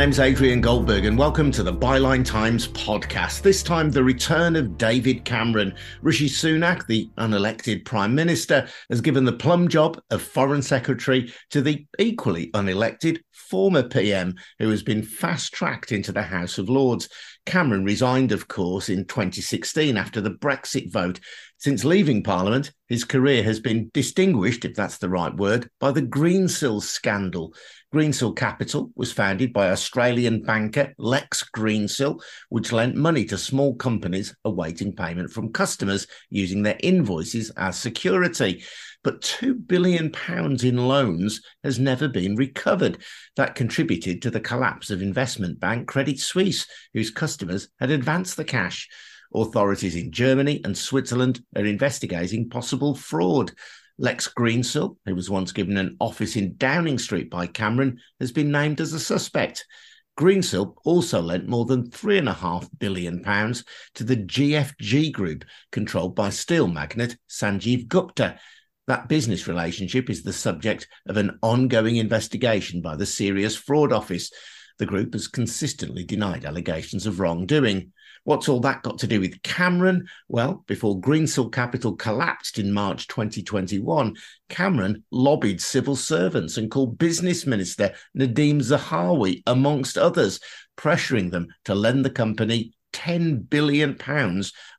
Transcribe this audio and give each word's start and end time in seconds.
Name's 0.00 0.18
Adrian 0.18 0.62
Goldberg, 0.62 1.04
and 1.04 1.18
welcome 1.18 1.50
to 1.50 1.62
the 1.62 1.74
Byline 1.74 2.24
Times 2.24 2.68
podcast. 2.68 3.42
This 3.42 3.62
time, 3.62 3.90
the 3.90 4.02
return 4.02 4.56
of 4.56 4.78
David 4.78 5.26
Cameron. 5.26 5.74
Rishi 6.00 6.26
Sunak, 6.26 6.86
the 6.86 7.10
unelected 7.18 7.84
Prime 7.84 8.14
Minister, 8.14 8.66
has 8.88 9.02
given 9.02 9.26
the 9.26 9.34
plum 9.34 9.68
job 9.68 10.00
of 10.08 10.22
Foreign 10.22 10.62
Secretary 10.62 11.30
to 11.50 11.60
the 11.60 11.86
equally 11.98 12.50
unelected 12.52 13.20
former 13.30 13.82
PM, 13.82 14.36
who 14.58 14.70
has 14.70 14.82
been 14.82 15.02
fast 15.02 15.52
tracked 15.52 15.92
into 15.92 16.12
the 16.12 16.22
House 16.22 16.56
of 16.56 16.70
Lords. 16.70 17.10
Cameron 17.44 17.84
resigned, 17.84 18.32
of 18.32 18.48
course, 18.48 18.88
in 18.88 19.04
2016 19.04 19.98
after 19.98 20.22
the 20.22 20.30
Brexit 20.30 20.90
vote. 20.90 21.20
Since 21.60 21.84
leaving 21.84 22.22
Parliament, 22.22 22.72
his 22.88 23.04
career 23.04 23.42
has 23.42 23.60
been 23.60 23.90
distinguished, 23.92 24.64
if 24.64 24.74
that's 24.74 24.96
the 24.96 25.10
right 25.10 25.36
word, 25.36 25.68
by 25.78 25.92
the 25.92 26.00
Greensill 26.00 26.80
scandal. 26.80 27.54
Greensill 27.92 28.34
Capital 28.34 28.90
was 28.94 29.12
founded 29.12 29.52
by 29.52 29.68
Australian 29.68 30.40
banker 30.40 30.94
Lex 30.96 31.44
Greensill, 31.54 32.22
which 32.48 32.72
lent 32.72 32.96
money 32.96 33.26
to 33.26 33.36
small 33.36 33.74
companies 33.74 34.34
awaiting 34.46 34.96
payment 34.96 35.32
from 35.32 35.52
customers 35.52 36.06
using 36.30 36.62
their 36.62 36.78
invoices 36.82 37.50
as 37.58 37.78
security. 37.78 38.64
But 39.04 39.20
£2 39.20 39.66
billion 39.66 40.14
in 40.62 40.88
loans 40.88 41.42
has 41.62 41.78
never 41.78 42.08
been 42.08 42.36
recovered. 42.36 43.02
That 43.36 43.54
contributed 43.54 44.22
to 44.22 44.30
the 44.30 44.40
collapse 44.40 44.88
of 44.88 45.02
investment 45.02 45.60
bank 45.60 45.88
Credit 45.88 46.18
Suisse, 46.18 46.66
whose 46.94 47.10
customers 47.10 47.68
had 47.78 47.90
advanced 47.90 48.38
the 48.38 48.44
cash. 48.44 48.88
Authorities 49.34 49.94
in 49.94 50.10
Germany 50.10 50.60
and 50.64 50.76
Switzerland 50.76 51.42
are 51.56 51.64
investigating 51.64 52.48
possible 52.48 52.94
fraud. 52.94 53.52
Lex 53.98 54.28
Greensill, 54.28 54.96
who 55.04 55.14
was 55.14 55.28
once 55.28 55.52
given 55.52 55.76
an 55.76 55.96
office 56.00 56.34
in 56.34 56.56
Downing 56.56 56.98
Street 56.98 57.30
by 57.30 57.46
Cameron, 57.46 57.98
has 58.18 58.32
been 58.32 58.50
named 58.50 58.80
as 58.80 58.92
a 58.92 59.00
suspect. 59.00 59.66
Greensill 60.18 60.74
also 60.84 61.20
lent 61.20 61.48
more 61.48 61.64
than 61.64 61.90
£3.5 61.90 62.68
billion 62.78 63.22
to 63.22 64.04
the 64.04 64.16
GFG 64.16 65.12
Group, 65.12 65.44
controlled 65.70 66.14
by 66.14 66.30
steel 66.30 66.66
magnate 66.66 67.16
Sanjeev 67.28 67.88
Gupta. 67.88 68.38
That 68.86 69.08
business 69.08 69.46
relationship 69.46 70.10
is 70.10 70.22
the 70.22 70.32
subject 70.32 70.88
of 71.06 71.16
an 71.16 71.38
ongoing 71.42 71.96
investigation 71.96 72.82
by 72.82 72.96
the 72.96 73.06
Serious 73.06 73.54
Fraud 73.54 73.92
Office. 73.92 74.30
The 74.78 74.86
group 74.86 75.12
has 75.12 75.28
consistently 75.28 76.04
denied 76.04 76.44
allegations 76.44 77.06
of 77.06 77.20
wrongdoing. 77.20 77.92
What's 78.24 78.48
all 78.48 78.60
that 78.60 78.82
got 78.82 78.98
to 78.98 79.06
do 79.06 79.20
with 79.20 79.42
Cameron? 79.42 80.06
Well, 80.28 80.64
before 80.66 81.00
Greensill 81.00 81.50
Capital 81.50 81.96
collapsed 81.96 82.58
in 82.58 82.72
March 82.72 83.06
2021, 83.08 84.14
Cameron 84.48 85.04
lobbied 85.10 85.60
civil 85.60 85.96
servants 85.96 86.56
and 86.56 86.70
called 86.70 86.98
Business 86.98 87.46
Minister 87.46 87.94
Nadhim 88.16 88.60
Zahawi, 88.60 89.42
amongst 89.46 89.96
others, 89.96 90.38
pressuring 90.76 91.30
them 91.30 91.48
to 91.64 91.74
lend 91.74 92.04
the 92.04 92.10
company 92.10 92.72
£10 92.92 93.48
billion 93.48 93.98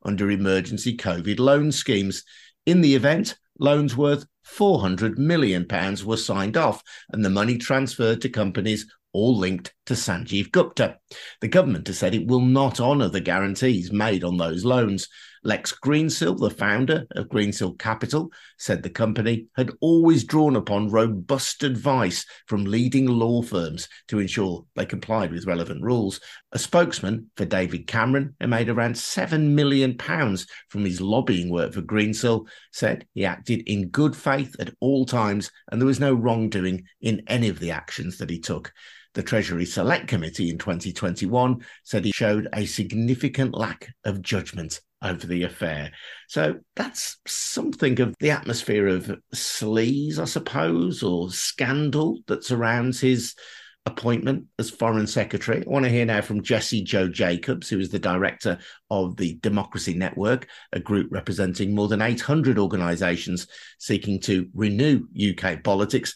under 0.04 0.32
emergency 0.32 0.96
COVID 0.96 1.40
loan 1.40 1.72
schemes. 1.72 2.24
In 2.66 2.82
the 2.82 2.96
event, 2.96 3.38
loans 3.60 3.98
worth 3.98 4.26
£400 4.46 5.18
million 5.18 5.68
were 6.06 6.18
signed 6.18 6.58
off 6.58 6.84
and 7.12 7.24
the 7.24 7.30
money 7.30 7.58
transferred 7.58 8.22
to 8.22 8.30
companies 8.30 8.86
all 9.14 9.38
linked 9.38 9.74
to 9.86 9.94
Sanjeev 9.94 10.52
Gupta. 10.52 10.98
The 11.42 11.48
government 11.48 11.88
has 11.88 12.00
said 12.00 12.16
it 12.16 12.28
will 12.28 12.42
not 12.42 12.80
honour 12.80 13.10
the 13.10 13.22
guarantees 13.22 13.92
made 13.92 14.24
on 14.24 14.38
those 14.38 14.64
loans. 14.64 15.08
Lex 15.44 15.74
Greensill, 15.84 16.38
the 16.38 16.52
founder 16.52 17.08
of 17.16 17.28
Greensill 17.28 17.78
Capital, 17.80 18.32
said 18.60 18.84
the 18.84 18.92
company 18.92 19.48
had 19.56 19.72
always 19.82 20.24
drawn 20.24 20.56
upon 20.56 20.92
robust 20.92 21.64
advice 21.64 22.28
from 22.46 22.64
leading 22.64 23.08
law 23.08 23.42
firms 23.42 23.90
to 24.08 24.20
ensure 24.20 24.64
they 24.76 24.86
complied 24.86 25.32
with 25.32 25.48
relevant 25.48 25.82
rules. 25.82 26.20
A 26.52 26.60
spokesman 26.60 27.32
for 27.38 27.46
David 27.46 27.88
Cameron, 27.88 28.36
who 28.40 28.48
made 28.48 28.70
around 28.70 28.94
£7 28.94 29.50
million 29.50 29.98
from 30.70 30.86
his 30.86 31.02
lobbying 31.02 31.50
work 31.50 31.74
for 31.74 31.82
Greensill, 31.82 32.48
said 32.72 33.08
he 33.16 33.26
acted 33.26 33.64
in 33.66 33.90
good 33.90 34.16
faith 34.16 34.56
at 34.60 34.76
all 34.80 35.08
times 35.08 35.52
and 35.72 35.82
there 35.82 35.88
was 35.88 36.00
no 36.00 36.14
wrongdoing 36.14 36.84
in 37.02 37.24
any 37.26 37.50
of 37.50 37.58
the 37.58 37.72
actions 37.72 38.20
that 38.20 38.30
he 38.30 38.40
took. 38.40 38.72
The 39.14 39.24
Treasury 39.24 39.66
Select 39.66 40.08
Committee 40.08 40.50
in 40.50 40.58
2021 40.58 41.66
said 41.84 42.06
he 42.06 42.12
showed 42.12 42.48
a 42.54 42.66
significant 42.66 43.54
lack 43.54 43.90
of 44.06 44.22
judgment 44.22 44.80
over 45.02 45.28
the 45.28 45.44
affair. 45.44 45.92
So 46.28 46.60
that's 46.76 47.18
something 47.28 48.00
of 48.00 48.16
the 48.20 48.32
atmosphere 48.32 48.88
of 48.88 49.20
sleaze, 49.34 50.20
I 50.20 50.26
suppose, 50.26 51.04
or 51.04 51.32
scandal 51.32 52.20
that 52.28 52.46
surrounds 52.46 53.00
his 53.02 53.36
appointment 53.86 54.46
as 54.60 54.70
Foreign 54.70 55.08
Secretary. 55.08 55.58
I 55.66 55.70
want 55.70 55.86
to 55.86 55.92
hear 55.92 56.06
now 56.06 56.22
from 56.22 56.44
Jessie 56.44 56.84
Joe 56.84 57.08
Jacobs, 57.08 57.68
who 57.68 57.80
is 57.80 57.90
the 57.90 58.00
director 58.00 58.60
of 58.90 59.18
the 59.18 59.40
Democracy 59.42 59.96
Network, 59.96 60.48
a 60.72 60.80
group 60.80 61.08
representing 61.12 61.74
more 61.74 61.88
than 61.88 62.02
800 62.02 62.60
organisations 62.60 63.48
seeking 63.80 64.20
to 64.22 64.48
renew 64.54 65.08
UK 65.20 65.64
politics. 65.64 66.14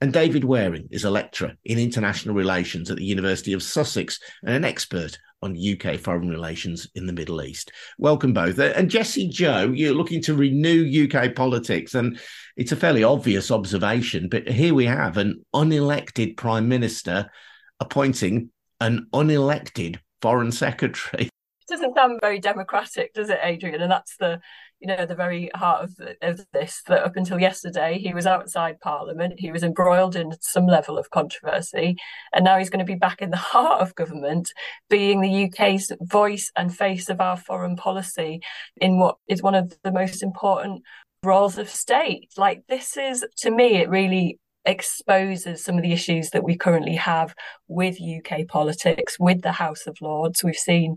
And 0.00 0.12
David 0.12 0.44
Wearing 0.44 0.88
is 0.90 1.04
a 1.04 1.10
lecturer 1.10 1.54
in 1.64 1.78
international 1.78 2.34
relations 2.34 2.90
at 2.90 2.96
the 2.96 3.04
University 3.04 3.52
of 3.52 3.62
Sussex 3.62 4.20
and 4.42 4.54
an 4.54 4.64
expert 4.64 5.18
on 5.42 5.56
UK 5.56 5.98
foreign 6.00 6.30
relations 6.30 6.88
in 6.94 7.06
the 7.06 7.12
Middle 7.12 7.42
East. 7.42 7.70
Welcome 7.98 8.32
both. 8.32 8.58
Uh, 8.58 8.72
and 8.76 8.90
Jessie 8.90 9.28
Joe, 9.28 9.70
you're 9.74 9.94
looking 9.94 10.22
to 10.22 10.34
renew 10.34 11.04
UK 11.04 11.34
politics, 11.34 11.94
and 11.94 12.18
it's 12.56 12.72
a 12.72 12.76
fairly 12.76 13.04
obvious 13.04 13.50
observation, 13.50 14.28
but 14.28 14.48
here 14.48 14.74
we 14.74 14.86
have 14.86 15.18
an 15.18 15.44
unelected 15.54 16.36
prime 16.36 16.68
minister 16.68 17.30
appointing 17.78 18.50
an 18.80 19.06
unelected 19.12 19.98
foreign 20.22 20.52
secretary. 20.64 21.28
Doesn't 21.68 21.94
sound 21.94 22.18
very 22.20 22.38
democratic, 22.40 23.14
does 23.14 23.30
it, 23.30 23.38
Adrian? 23.42 23.80
And 23.80 23.90
that's 23.90 24.16
the 24.18 24.40
you 24.80 24.88
know 24.88 25.06
the 25.06 25.14
very 25.14 25.50
heart 25.54 25.84
of, 25.84 26.08
of 26.20 26.46
this 26.52 26.82
that 26.88 27.04
up 27.04 27.16
until 27.16 27.40
yesterday 27.40 27.98
he 27.98 28.12
was 28.12 28.26
outside 28.26 28.78
parliament 28.80 29.32
he 29.38 29.50
was 29.50 29.62
embroiled 29.62 30.14
in 30.14 30.32
some 30.40 30.66
level 30.66 30.98
of 30.98 31.08
controversy 31.08 31.96
and 32.34 32.44
now 32.44 32.58
he's 32.58 32.68
going 32.68 32.84
to 32.84 32.92
be 32.92 32.98
back 32.98 33.22
in 33.22 33.30
the 33.30 33.36
heart 33.54 33.80
of 33.80 33.94
government 33.94 34.52
being 34.90 35.22
the 35.22 35.44
uk's 35.44 35.90
voice 36.02 36.52
and 36.56 36.76
face 36.76 37.08
of 37.08 37.20
our 37.20 37.36
foreign 37.36 37.76
policy 37.76 38.40
in 38.76 38.98
what 38.98 39.16
is 39.26 39.42
one 39.42 39.54
of 39.54 39.72
the 39.84 39.92
most 39.92 40.22
important 40.22 40.82
roles 41.22 41.56
of 41.56 41.68
state 41.68 42.28
like 42.36 42.62
this 42.68 42.96
is 42.98 43.24
to 43.38 43.50
me 43.50 43.76
it 43.76 43.88
really 43.88 44.38
exposes 44.66 45.62
some 45.62 45.76
of 45.76 45.82
the 45.82 45.92
issues 45.92 46.30
that 46.30 46.44
we 46.44 46.56
currently 46.56 46.96
have 46.96 47.34
with 47.68 47.98
UK 48.00 48.46
politics, 48.48 49.18
with 49.20 49.42
the 49.42 49.52
House 49.52 49.86
of 49.86 50.00
Lords. 50.00 50.42
We've 50.42 50.56
seen 50.56 50.96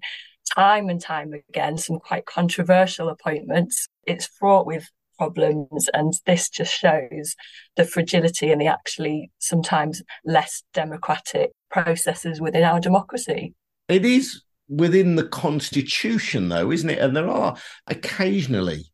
time 0.56 0.90
and 0.90 1.02
time 1.02 1.34
again 1.50 1.78
some 1.78 2.00
quite 2.00 2.26
controversial 2.26 3.10
appointments. 3.10 3.88
It's 4.04 4.28
fraught 4.28 4.66
with 4.66 4.90
problems, 5.18 5.90
and 5.94 6.14
this 6.26 6.50
just 6.50 6.74
shows 6.74 7.36
the 7.76 7.84
fragility 7.84 8.52
and 8.52 8.62
the 8.62 8.68
actually 8.68 9.32
sometimes 9.40 10.04
less 10.26 10.64
democratic 10.74 11.52
processes 11.72 12.40
within 12.40 12.64
our 12.64 12.80
democracy. 12.80 13.54
It 13.90 14.06
is 14.06 14.44
within 14.70 15.16
the 15.16 15.28
constitution, 15.28 16.50
though, 16.50 16.72
isn't 16.72 16.90
it? 16.90 17.00
And 17.00 17.16
there 17.16 17.30
are 17.30 17.58
occasionally 17.88 18.86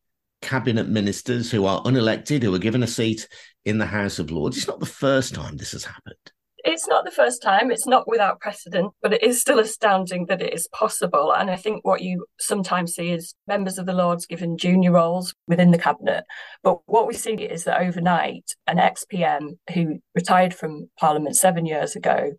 cabinet 0.42 0.90
ministers 0.90 1.50
who 1.50 1.66
are 1.66 1.82
unelected 1.84 2.44
who 2.44 2.54
are 2.54 2.60
given 2.60 2.84
a 2.84 2.88
seat 2.88 3.28
in 3.66 3.78
the 3.78 3.86
House 3.86 4.20
of 4.20 4.30
Lords. 4.30 4.58
It's 4.58 4.68
not 4.68 4.80
the 4.80 4.86
first 4.86 5.34
time 5.34 5.58
this 5.58 5.72
has 5.72 5.86
happened. 5.86 6.33
It's 6.66 6.88
not 6.88 7.04
the 7.04 7.12
first 7.12 7.42
time, 7.42 7.72
it's 7.72 7.86
not 7.86 8.08
without 8.08 8.40
precedent, 8.40 8.94
but 9.02 9.12
it 9.14 9.22
is 9.22 9.42
still 9.42 9.60
astounding 9.60 10.28
that 10.28 10.42
it 10.42 10.54
is 10.54 10.68
possible. 10.70 11.34
And 11.34 11.52
I 11.52 11.58
think 11.58 11.84
what 11.84 12.02
you 12.02 12.26
sometimes 12.40 12.96
see 12.96 13.12
is 13.12 13.36
members 13.48 13.78
of 13.78 13.86
the 13.86 13.92
Lords 13.92 14.26
given 14.26 14.58
junior 14.58 14.92
roles 14.94 15.34
within 15.46 15.72
the 15.72 15.78
cabinet. 15.78 16.24
But 16.64 16.80
what 16.86 17.06
we 17.06 17.16
see 17.16 17.34
is 17.34 17.66
that 17.66 17.82
overnight, 17.82 18.56
an 18.66 18.80
ex 18.80 19.04
PM 19.04 19.60
who 19.74 20.00
retired 20.16 20.54
from 20.54 20.90
Parliament 20.98 21.36
seven 21.36 21.66
years 21.66 21.98
ago, 21.98 22.32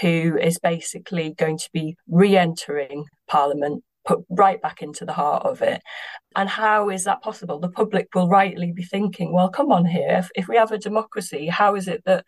who 0.00 0.38
is 0.40 0.58
basically 0.58 1.34
going 1.34 1.58
to 1.58 1.68
be 1.74 1.96
re 2.08 2.34
entering 2.34 3.04
Parliament 3.28 3.84
put 4.06 4.24
right 4.30 4.62
back 4.62 4.80
into 4.80 5.04
the 5.04 5.12
heart 5.12 5.44
of 5.44 5.60
it. 5.60 5.82
And 6.34 6.48
how 6.48 6.88
is 6.88 7.04
that 7.04 7.22
possible? 7.22 7.58
The 7.58 7.68
public 7.68 8.08
will 8.14 8.28
rightly 8.28 8.72
be 8.72 8.84
thinking, 8.84 9.32
well, 9.32 9.48
come 9.50 9.70
on 9.70 9.84
here, 9.84 10.16
if, 10.18 10.30
if 10.34 10.48
we 10.48 10.56
have 10.56 10.72
a 10.72 10.78
democracy, 10.78 11.48
how 11.48 11.74
is 11.74 11.88
it 11.88 12.02
that 12.06 12.24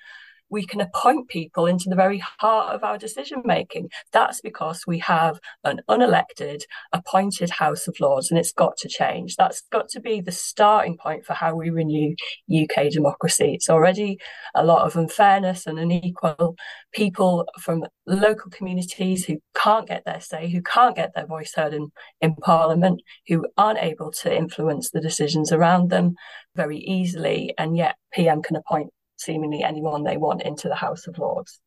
we 0.50 0.64
can 0.64 0.80
appoint 0.80 1.28
people 1.28 1.66
into 1.66 1.88
the 1.88 1.96
very 1.96 2.18
heart 2.18 2.74
of 2.74 2.84
our 2.84 2.98
decision 2.98 3.42
making. 3.44 3.88
That's 4.12 4.40
because 4.40 4.84
we 4.86 4.98
have 5.00 5.38
an 5.64 5.80
unelected, 5.88 6.62
appointed 6.92 7.50
House 7.50 7.88
of 7.88 7.98
Lords, 8.00 8.30
and 8.30 8.38
it's 8.38 8.52
got 8.52 8.76
to 8.78 8.88
change. 8.88 9.36
That's 9.36 9.62
got 9.70 9.88
to 9.90 10.00
be 10.00 10.20
the 10.20 10.32
starting 10.32 10.96
point 10.96 11.24
for 11.24 11.34
how 11.34 11.54
we 11.54 11.70
renew 11.70 12.14
UK 12.52 12.90
democracy. 12.90 13.54
It's 13.54 13.70
already 13.70 14.18
a 14.54 14.64
lot 14.64 14.86
of 14.86 14.96
unfairness 14.96 15.66
and 15.66 15.78
unequal 15.78 16.56
people 16.92 17.46
from 17.60 17.84
local 18.06 18.50
communities 18.50 19.24
who 19.24 19.38
can't 19.54 19.86
get 19.86 20.04
their 20.04 20.20
say, 20.20 20.50
who 20.50 20.62
can't 20.62 20.96
get 20.96 21.12
their 21.14 21.26
voice 21.26 21.52
heard 21.54 21.74
in, 21.74 21.90
in 22.20 22.34
Parliament, 22.36 23.02
who 23.26 23.46
aren't 23.56 23.82
able 23.82 24.10
to 24.12 24.34
influence 24.34 24.90
the 24.90 25.00
decisions 25.00 25.52
around 25.52 25.90
them 25.90 26.14
very 26.54 26.78
easily, 26.78 27.54
and 27.58 27.76
yet 27.76 27.96
PM 28.12 28.42
can 28.42 28.56
appoint 28.56 28.90
seemingly 29.18 29.62
anyone 29.62 30.04
they 30.04 30.16
want 30.16 30.42
into 30.42 30.68
the 30.68 30.74
House 30.74 31.06
of 31.06 31.18
Lords. 31.18 31.60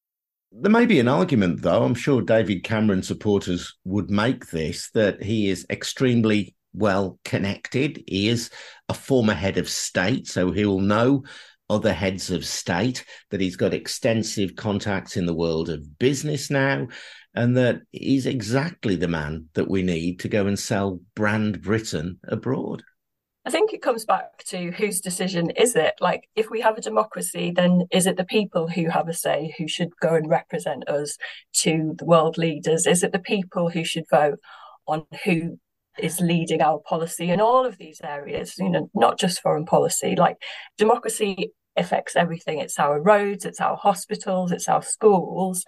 There 0.52 0.72
may 0.72 0.86
be 0.86 1.00
an 1.00 1.08
argument, 1.08 1.62
though, 1.62 1.84
I'm 1.84 1.96
sure 1.96 2.22
David 2.22 2.64
Cameron 2.64 3.04
supporters 3.04 3.78
would 3.86 4.10
make 4.10 4.48
this, 4.48 4.90
that 4.92 5.24
he 5.24 5.50
is 5.50 5.66
extremely 5.70 6.56
well 6.74 7.20
connected. 7.24 8.04
He 8.08 8.28
is 8.28 8.50
a 8.90 8.94
former 8.94 9.34
head 9.34 9.58
of 9.58 9.70
state, 9.70 10.28
so 10.28 10.52
he 10.52 10.66
will 10.66 10.82
know 10.82 11.24
other 11.70 11.94
heads 11.94 12.32
of 12.32 12.46
state, 12.46 13.06
that 13.30 13.40
he's 13.40 13.56
got 13.56 13.74
extensive 13.74 14.58
contacts 14.58 15.16
in 15.16 15.26
the 15.26 15.34
world 15.34 15.70
of 15.70 15.98
business 16.00 16.50
now, 16.50 16.88
and 17.34 17.56
that 17.56 17.80
he's 17.92 18.26
exactly 18.26 18.98
the 18.98 19.08
man 19.08 19.46
that 19.54 19.70
we 19.70 19.82
need 19.82 20.20
to 20.20 20.28
go 20.28 20.48
and 20.48 20.60
sell 20.60 21.00
brand 21.16 21.62
Britain 21.62 22.20
abroad. 22.28 22.84
I 23.44 23.50
think 23.50 23.74
it 23.74 23.82
comes 23.82 24.06
back 24.06 24.44
to 24.50 24.72
whose 24.72 25.02
decision 25.02 25.50
is 25.52 25.76
it? 25.76 25.96
Like, 26.00 26.30
if 26.36 26.52
we 26.52 26.62
have 26.62 26.78
a 26.78 26.82
democracy, 26.82 27.52
then 27.56 27.88
is 27.92 28.06
it 28.06 28.16
the 28.16 28.24
people 28.24 28.68
who 28.68 28.90
have 28.90 29.08
a 29.08 29.14
say 29.14 29.56
who 29.58 29.68
should 29.68 29.90
go 30.00 30.14
and 30.14 30.30
represent 30.30 30.88
us 30.88 31.18
to 31.62 31.96
the 31.98 32.06
world 32.06 32.38
leaders? 32.38 32.86
Is 32.86 33.02
it 33.02 33.12
the 33.12 33.20
people 33.20 33.70
who 33.70 33.84
should 33.84 34.06
vote 34.12 34.40
on 34.88 35.06
who 35.24 35.60
is 35.98 36.20
leading 36.20 36.62
our 36.62 36.80
policy 36.80 37.32
in 37.32 37.42
all 37.42 37.66
of 37.66 37.80
these 37.80 38.00
areas? 38.04 38.54
You 38.60 38.70
know, 38.70 38.92
not 38.94 39.18
just 39.18 39.42
foreign 39.42 39.66
policy. 39.66 40.16
Like, 40.16 40.38
democracy 40.78 41.52
affects 41.76 42.16
everything. 42.16 42.60
It's 42.60 42.78
our 42.78 43.02
roads, 43.02 43.46
it's 43.46 43.62
our 43.62 43.76
hospitals, 43.76 44.52
it's 44.52 44.70
our 44.70 44.84
schools. 44.84 45.66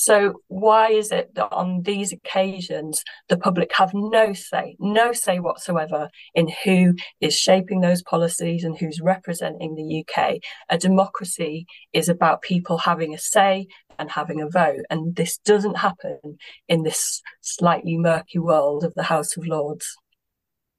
So 0.00 0.40
why 0.48 0.92
is 0.92 1.12
it 1.12 1.34
that 1.34 1.52
on 1.52 1.82
these 1.82 2.10
occasions 2.10 3.04
the 3.28 3.36
public 3.36 3.70
have 3.74 3.90
no 3.92 4.32
say, 4.32 4.74
no 4.80 5.12
say 5.12 5.40
whatsoever 5.40 6.08
in 6.34 6.48
who 6.64 6.94
is 7.20 7.36
shaping 7.36 7.82
those 7.82 8.02
policies 8.02 8.64
and 8.64 8.78
who's 8.78 9.02
representing 9.02 9.74
the 9.74 10.02
UK? 10.02 10.38
A 10.70 10.78
democracy 10.78 11.66
is 11.92 12.08
about 12.08 12.40
people 12.40 12.78
having 12.78 13.12
a 13.12 13.18
say 13.18 13.66
and 13.98 14.10
having 14.10 14.40
a 14.40 14.48
vote, 14.48 14.86
and 14.88 15.16
this 15.16 15.36
doesn't 15.36 15.76
happen 15.76 16.18
in 16.66 16.82
this 16.82 17.20
slightly 17.42 17.98
murky 17.98 18.38
world 18.38 18.84
of 18.84 18.94
the 18.94 19.02
House 19.02 19.36
of 19.36 19.46
Lords. 19.46 19.98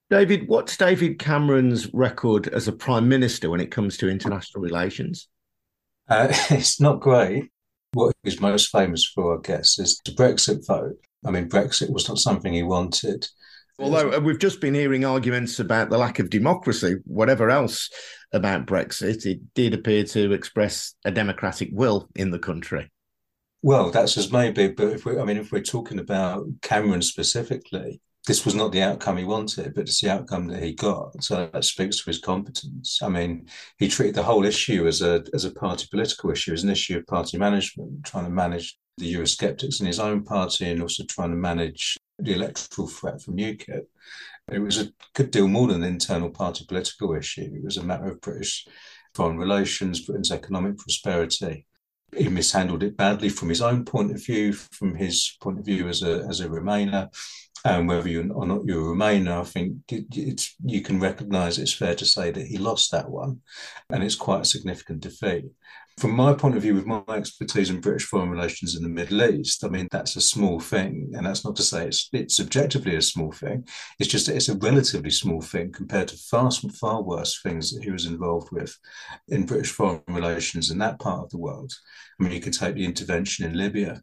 David, 0.09 0.47
what's 0.47 0.75
David 0.75 1.19
Cameron's 1.19 1.93
record 1.93 2.47
as 2.47 2.67
a 2.67 2.71
prime 2.71 3.07
minister 3.07 3.51
when 3.51 3.61
it 3.61 3.69
comes 3.69 3.97
to 3.97 4.09
international 4.09 4.63
relations? 4.63 5.27
Uh, 6.09 6.29
it's 6.49 6.81
not 6.81 7.01
great 7.01 7.51
what 7.93 8.15
he's 8.23 8.39
most 8.39 8.69
famous 8.69 9.05
for, 9.05 9.37
I 9.37 9.41
guess, 9.41 9.79
is 9.79 9.99
the 10.05 10.11
Brexit 10.11 10.65
vote. 10.65 10.97
I 11.25 11.31
mean, 11.31 11.49
Brexit 11.49 11.91
was 11.91 12.07
not 12.07 12.17
something 12.17 12.53
he 12.53 12.63
wanted. 12.63 13.27
Although 13.79 14.13
uh, 14.13 14.19
we've 14.19 14.39
just 14.39 14.61
been 14.61 14.73
hearing 14.73 15.05
arguments 15.05 15.59
about 15.59 15.89
the 15.89 15.97
lack 15.97 16.19
of 16.19 16.29
democracy, 16.29 16.97
whatever 17.05 17.49
else 17.49 17.89
about 18.31 18.67
Brexit, 18.67 19.25
it 19.25 19.53
did 19.53 19.73
appear 19.73 20.03
to 20.05 20.31
express 20.33 20.93
a 21.03 21.11
democratic 21.11 21.69
will 21.71 22.09
in 22.15 22.31
the 22.31 22.39
country. 22.39 22.91
Well, 23.63 23.91
that's 23.91 24.17
as 24.17 24.31
maybe, 24.31 24.69
but 24.69 24.87
if 24.87 25.05
we, 25.05 25.19
I 25.19 25.23
mean, 25.23 25.37
if 25.37 25.51
we're 25.51 25.61
talking 25.61 25.99
about 25.99 26.45
Cameron 26.61 27.01
specifically, 27.01 28.01
this 28.27 28.45
was 28.45 28.53
not 28.53 28.71
the 28.71 28.81
outcome 28.81 29.17
he 29.17 29.23
wanted, 29.23 29.73
but 29.73 29.81
it's 29.81 30.01
the 30.01 30.11
outcome 30.11 30.47
that 30.47 30.61
he 30.61 30.73
got. 30.73 31.23
So 31.23 31.49
that 31.51 31.65
speaks 31.65 31.97
to 31.97 32.05
his 32.05 32.19
competence. 32.19 32.99
I 33.01 33.09
mean, 33.09 33.47
he 33.79 33.87
treated 33.87 34.15
the 34.15 34.23
whole 34.23 34.45
issue 34.45 34.87
as 34.87 35.01
a 35.01 35.23
as 35.33 35.45
a 35.45 35.51
party 35.51 35.87
political 35.89 36.29
issue, 36.29 36.53
as 36.53 36.63
an 36.63 36.69
issue 36.69 36.97
of 36.97 37.07
party 37.07 37.37
management, 37.37 38.05
trying 38.05 38.25
to 38.25 38.29
manage 38.29 38.77
the 38.97 39.11
Eurosceptics 39.13 39.79
in 39.79 39.87
his 39.87 39.99
own 39.99 40.23
party 40.23 40.69
and 40.69 40.81
also 40.81 41.03
trying 41.05 41.31
to 41.31 41.35
manage 41.35 41.97
the 42.19 42.33
electoral 42.33 42.87
threat 42.87 43.21
from 43.21 43.37
UKIP. 43.37 43.85
It 44.51 44.59
was 44.59 44.79
a 44.79 44.91
good 45.15 45.31
deal 45.31 45.47
more 45.47 45.67
than 45.67 45.83
an 45.83 45.89
internal 45.89 46.29
party 46.29 46.65
political 46.67 47.15
issue. 47.15 47.49
It 47.55 47.63
was 47.63 47.77
a 47.77 47.83
matter 47.83 48.11
of 48.11 48.21
British 48.21 48.67
foreign 49.15 49.37
relations, 49.37 50.01
Britain's 50.01 50.31
economic 50.31 50.77
prosperity. 50.77 51.65
He 52.15 52.27
mishandled 52.27 52.83
it 52.83 52.97
badly 52.97 53.29
from 53.29 53.49
his 53.49 53.61
own 53.61 53.85
point 53.85 54.11
of 54.11 54.23
view, 54.23 54.53
from 54.53 54.95
his 54.95 55.37
point 55.41 55.57
of 55.57 55.65
view 55.65 55.87
as 55.87 56.03
a 56.03 56.25
as 56.29 56.41
a 56.41 56.47
Remainer 56.47 57.09
and 57.63 57.87
whether 57.87 58.09
you 58.09 58.31
or 58.33 58.45
not 58.45 58.65
you're 58.65 58.91
a 58.91 58.95
Remainer, 58.95 59.41
I 59.41 59.43
think 59.43 59.77
it's 59.89 60.55
you 60.65 60.81
can 60.81 60.99
recognise 60.99 61.59
it's 61.59 61.73
fair 61.73 61.95
to 61.95 62.05
say 62.05 62.31
that 62.31 62.47
he 62.47 62.57
lost 62.57 62.91
that 62.91 63.09
one, 63.09 63.41
and 63.89 64.03
it's 64.03 64.15
quite 64.15 64.41
a 64.41 64.45
significant 64.45 65.01
defeat. 65.01 65.45
From 65.97 66.15
my 66.15 66.33
point 66.33 66.55
of 66.55 66.63
view, 66.63 66.73
with 66.73 66.87
my 66.87 67.03
expertise 67.09 67.69
in 67.69 67.81
British 67.81 68.05
foreign 68.05 68.29
relations 68.29 68.75
in 68.75 68.81
the 68.81 68.89
Middle 68.89 69.23
East, 69.23 69.63
I 69.63 69.67
mean 69.67 69.87
that's 69.91 70.15
a 70.15 70.21
small 70.21 70.59
thing, 70.59 71.11
and 71.13 71.25
that's 71.25 71.45
not 71.45 71.55
to 71.57 71.63
say 71.63 71.85
it's 71.85 72.09
it's 72.13 72.37
subjectively 72.37 72.95
a 72.95 73.01
small 73.01 73.31
thing. 73.31 73.67
It's 73.99 74.09
just 74.09 74.25
that 74.25 74.35
it's 74.35 74.49
a 74.49 74.57
relatively 74.57 75.11
small 75.11 75.41
thing 75.41 75.71
compared 75.71 76.07
to 76.07 76.17
far 76.17 76.49
far 76.51 77.03
worse 77.03 77.41
things 77.41 77.71
that 77.73 77.83
he 77.83 77.91
was 77.91 78.07
involved 78.07 78.51
with 78.51 78.75
in 79.27 79.45
British 79.45 79.71
foreign 79.71 80.01
relations 80.07 80.71
in 80.71 80.79
that 80.79 80.99
part 80.99 81.23
of 81.25 81.29
the 81.29 81.37
world. 81.37 81.71
I 82.19 82.23
mean, 82.23 82.31
you 82.31 82.41
could 82.41 82.53
take 82.53 82.75
the 82.75 82.85
intervention 82.85 83.45
in 83.45 83.57
Libya 83.57 84.01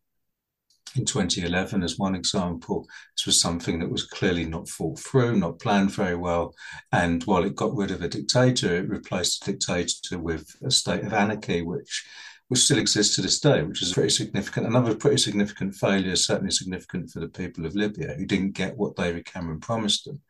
in 0.97 1.05
2011 1.05 1.83
as 1.83 1.99
one 1.99 2.15
example. 2.15 2.87
This 3.17 3.27
was 3.27 3.41
something 3.41 3.79
that 3.81 3.91
was 3.91 4.05
clearly 4.05 4.45
not 4.45 4.69
thought 4.69 4.99
through, 4.99 5.37
not 5.37 5.59
planned 5.59 5.93
very 5.93 6.17
well. 6.17 6.55
And 6.93 7.23
while 7.25 7.45
it 7.45 7.57
got 7.57 7.77
rid 7.77 7.91
of 7.91 8.03
a 8.03 8.09
dictator, 8.09 8.77
it 8.77 8.89
replaced 8.89 9.43
a 9.43 9.53
dictator 9.53 10.19
with 10.19 10.55
a 10.65 10.71
state 10.71 11.05
of 11.05 11.13
anarchy, 11.13 11.63
which 11.63 12.07
which 12.49 12.61
still 12.61 12.79
exists 12.79 13.15
to 13.15 13.23
this 13.23 13.41
day, 13.41 13.63
which 13.63 13.83
is 13.83 13.93
pretty 13.93 14.09
significant. 14.09 14.67
Another 14.67 14.95
pretty 14.95 15.19
significant 15.19 15.75
failure, 15.75 16.17
certainly 16.17 16.51
significant 16.51 17.11
for 17.11 17.21
the 17.21 17.29
people 17.29 17.67
of 17.67 17.75
Libya, 17.75 18.15
who 18.15 18.25
didn't 18.25 18.53
get 18.53 18.77
what 18.77 18.97
David 18.97 19.27
Cameron 19.27 19.61
promised 19.61 20.07
them 20.07 20.21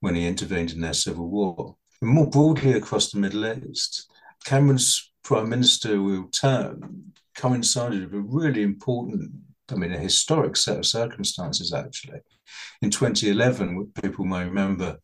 when 0.00 0.16
he 0.16 0.26
intervened 0.26 0.72
in 0.72 0.80
their 0.80 0.92
civil 0.92 1.28
war. 1.28 1.76
And 2.02 2.10
more 2.10 2.28
broadly 2.28 2.72
across 2.72 3.12
the 3.12 3.20
Middle 3.20 3.46
East, 3.46 4.10
Cameron's 4.44 5.12
prime 5.22 5.48
ministerial 5.48 6.24
term 6.24 7.12
coincided 7.36 8.04
with 8.04 8.14
a 8.14 8.24
really 8.26 8.62
important 8.62 9.30
I 9.70 9.74
mean, 9.76 9.92
a 9.92 9.98
historic 9.98 10.56
set 10.56 10.78
of 10.78 10.86
circumstances, 10.86 11.72
actually. 11.72 12.20
In 12.82 12.90
2011, 12.90 13.92
people 14.00 14.24
may 14.24 14.44
remember 14.44 14.98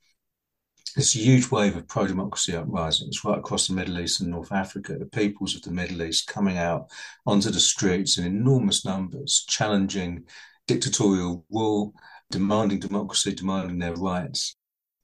this 0.96 1.14
huge 1.14 1.50
wave 1.50 1.76
of 1.76 1.88
pro 1.88 2.06
democracy 2.06 2.54
uprisings 2.54 3.24
right 3.24 3.38
across 3.38 3.66
the 3.66 3.74
Middle 3.74 3.98
East 3.98 4.20
and 4.20 4.30
North 4.30 4.52
Africa, 4.52 4.96
the 4.96 5.06
peoples 5.06 5.56
of 5.56 5.62
the 5.62 5.70
Middle 5.70 6.02
East 6.02 6.28
coming 6.28 6.56
out 6.56 6.88
onto 7.26 7.50
the 7.50 7.60
streets 7.60 8.16
in 8.16 8.24
enormous 8.24 8.84
numbers, 8.84 9.44
challenging 9.48 10.24
dictatorial 10.66 11.44
rule, 11.50 11.94
demanding 12.30 12.78
democracy, 12.78 13.34
demanding 13.34 13.78
their 13.78 13.94
rights. 13.94 14.56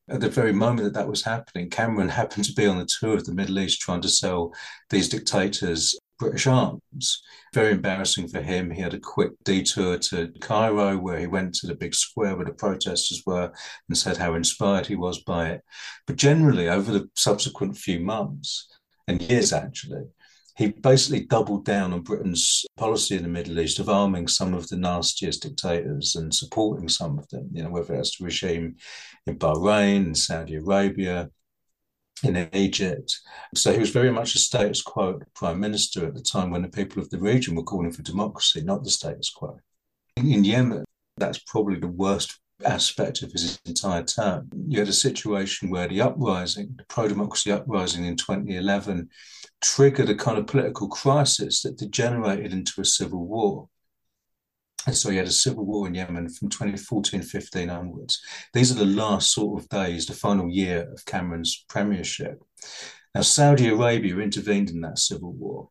At 0.08 0.20
the 0.20 0.28
very 0.28 0.52
moment 0.52 0.84
that 0.84 0.94
that 0.94 1.08
was 1.08 1.24
happening, 1.24 1.70
Cameron 1.70 2.08
happened 2.20 2.44
to 2.46 2.52
be 2.52 2.66
on 2.66 2.78
the 2.78 2.88
tour 3.00 3.14
of 3.14 3.24
the 3.24 3.34
Middle 3.34 3.58
East 3.58 3.80
trying 3.80 4.02
to 4.02 4.08
sell 4.08 4.54
these 4.90 5.08
dictators 5.08 5.98
British 6.20 6.46
arms. 6.46 7.22
Very 7.54 7.72
embarrassing 7.72 8.28
for 8.28 8.42
him. 8.42 8.70
He 8.70 8.82
had 8.82 8.94
a 8.94 9.00
quick 9.00 9.32
detour 9.42 9.98
to 9.98 10.32
Cairo 10.40 10.98
where 10.98 11.18
he 11.18 11.26
went 11.26 11.54
to 11.54 11.66
the 11.66 11.74
big 11.74 11.94
square 11.94 12.36
where 12.36 12.44
the 12.44 12.52
protesters 12.52 13.22
were 13.26 13.50
and 13.88 13.98
said 13.98 14.18
how 14.18 14.34
inspired 14.34 14.86
he 14.86 14.96
was 14.96 15.22
by 15.24 15.48
it. 15.48 15.62
But 16.06 16.16
generally, 16.16 16.68
over 16.68 16.92
the 16.92 17.08
subsequent 17.16 17.76
few 17.76 18.00
months 18.00 18.68
and 19.08 19.20
years 19.22 19.52
actually, 19.52 20.04
he 20.56 20.68
basically 20.68 21.24
doubled 21.24 21.64
down 21.64 21.94
on 21.94 22.02
Britain's 22.02 22.66
policy 22.76 23.16
in 23.16 23.22
the 23.22 23.28
Middle 23.28 23.58
East 23.58 23.78
of 23.78 23.88
arming 23.88 24.28
some 24.28 24.52
of 24.52 24.68
the 24.68 24.76
nastiest 24.76 25.42
dictators 25.42 26.16
and 26.16 26.34
supporting 26.34 26.88
some 26.88 27.18
of 27.18 27.26
them, 27.30 27.48
you 27.50 27.62
know, 27.62 27.70
whether 27.70 27.96
that's 27.96 28.18
the 28.18 28.26
regime 28.26 28.76
in 29.26 29.38
Bahrain 29.38 29.96
and 29.96 30.18
Saudi 30.18 30.56
Arabia, 30.56 31.30
in 32.22 32.48
Egypt. 32.52 33.20
So 33.54 33.72
he 33.72 33.78
was 33.78 33.90
very 33.90 34.10
much 34.10 34.34
a 34.34 34.38
status 34.38 34.82
quo 34.82 35.20
prime 35.34 35.60
minister 35.60 36.06
at 36.06 36.14
the 36.14 36.22
time 36.22 36.50
when 36.50 36.62
the 36.62 36.68
people 36.68 37.02
of 37.02 37.10
the 37.10 37.18
region 37.18 37.54
were 37.54 37.62
calling 37.62 37.92
for 37.92 38.02
democracy, 38.02 38.62
not 38.62 38.84
the 38.84 38.90
status 38.90 39.30
quo. 39.30 39.58
In 40.16 40.44
Yemen, 40.44 40.84
that's 41.16 41.38
probably 41.38 41.78
the 41.78 41.88
worst 41.88 42.38
aspect 42.64 43.22
of 43.22 43.32
his 43.32 43.58
entire 43.64 44.04
term. 44.04 44.48
You 44.66 44.80
had 44.80 44.88
a 44.88 44.92
situation 44.92 45.70
where 45.70 45.88
the 45.88 46.02
uprising, 46.02 46.74
the 46.76 46.84
pro 46.84 47.08
democracy 47.08 47.50
uprising 47.50 48.04
in 48.04 48.16
2011, 48.16 49.08
triggered 49.60 50.10
a 50.10 50.14
kind 50.14 50.38
of 50.38 50.46
political 50.46 50.88
crisis 50.88 51.62
that 51.62 51.78
degenerated 51.78 52.52
into 52.52 52.80
a 52.80 52.84
civil 52.84 53.26
war. 53.26 53.68
And 54.86 54.96
so 54.96 55.10
you 55.10 55.18
had 55.18 55.26
a 55.26 55.32
civil 55.32 55.66
war 55.66 55.86
in 55.86 55.94
Yemen 55.94 56.28
from 56.28 56.48
2014 56.48 57.22
15 57.22 57.70
onwards. 57.70 58.20
These 58.54 58.72
are 58.72 58.78
the 58.78 58.86
last 58.86 59.32
sort 59.32 59.60
of 59.60 59.68
days, 59.68 60.06
the 60.06 60.14
final 60.14 60.48
year 60.48 60.90
of 60.92 61.04
Cameron's 61.04 61.64
premiership. 61.68 62.42
Now, 63.14 63.22
Saudi 63.22 63.68
Arabia 63.68 64.18
intervened 64.18 64.70
in 64.70 64.80
that 64.82 64.98
civil 64.98 65.32
war. 65.32 65.68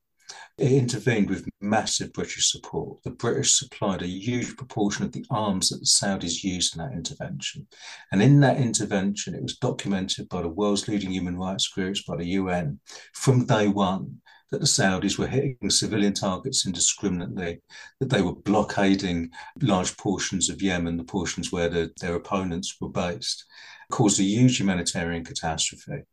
It 0.57 0.73
intervened 0.73 1.29
with 1.29 1.47
massive 1.61 2.11
British 2.11 2.51
support. 2.51 3.01
The 3.03 3.11
British 3.11 3.57
supplied 3.57 4.01
a 4.01 4.07
huge 4.07 4.57
proportion 4.57 5.05
of 5.05 5.13
the 5.13 5.25
arms 5.31 5.69
that 5.69 5.79
the 5.79 5.85
Saudis 5.85 6.43
used 6.43 6.75
in 6.75 6.83
that 6.83 6.91
intervention. 6.91 7.65
And 8.11 8.21
in 8.21 8.41
that 8.41 8.57
intervention, 8.57 9.35
it 9.35 9.41
was 9.41 9.57
documented 9.57 10.27
by 10.27 10.41
the 10.41 10.49
world's 10.49 10.87
leading 10.87 11.11
human 11.11 11.37
rights 11.37 11.69
groups, 11.69 12.03
by 12.03 12.17
the 12.17 12.27
UN, 12.27 12.79
from 13.13 13.45
day 13.45 13.69
one, 13.69 14.21
that 14.51 14.59
the 14.59 14.67
Saudis 14.67 15.17
were 15.17 15.27
hitting 15.27 15.69
civilian 15.69 16.13
targets 16.13 16.65
indiscriminately, 16.65 17.61
that 17.99 18.09
they 18.09 18.21
were 18.21 18.35
blockading 18.35 19.29
large 19.61 19.95
portions 19.97 20.49
of 20.49 20.61
Yemen, 20.61 20.97
the 20.97 21.03
portions 21.03 21.51
where 21.51 21.69
the, 21.69 21.91
their 22.01 22.15
opponents 22.15 22.77
were 22.81 22.89
based, 22.89 23.45
caused 23.91 24.19
a 24.19 24.23
huge 24.23 24.59
humanitarian 24.59 25.23
catastrophe. 25.23 26.03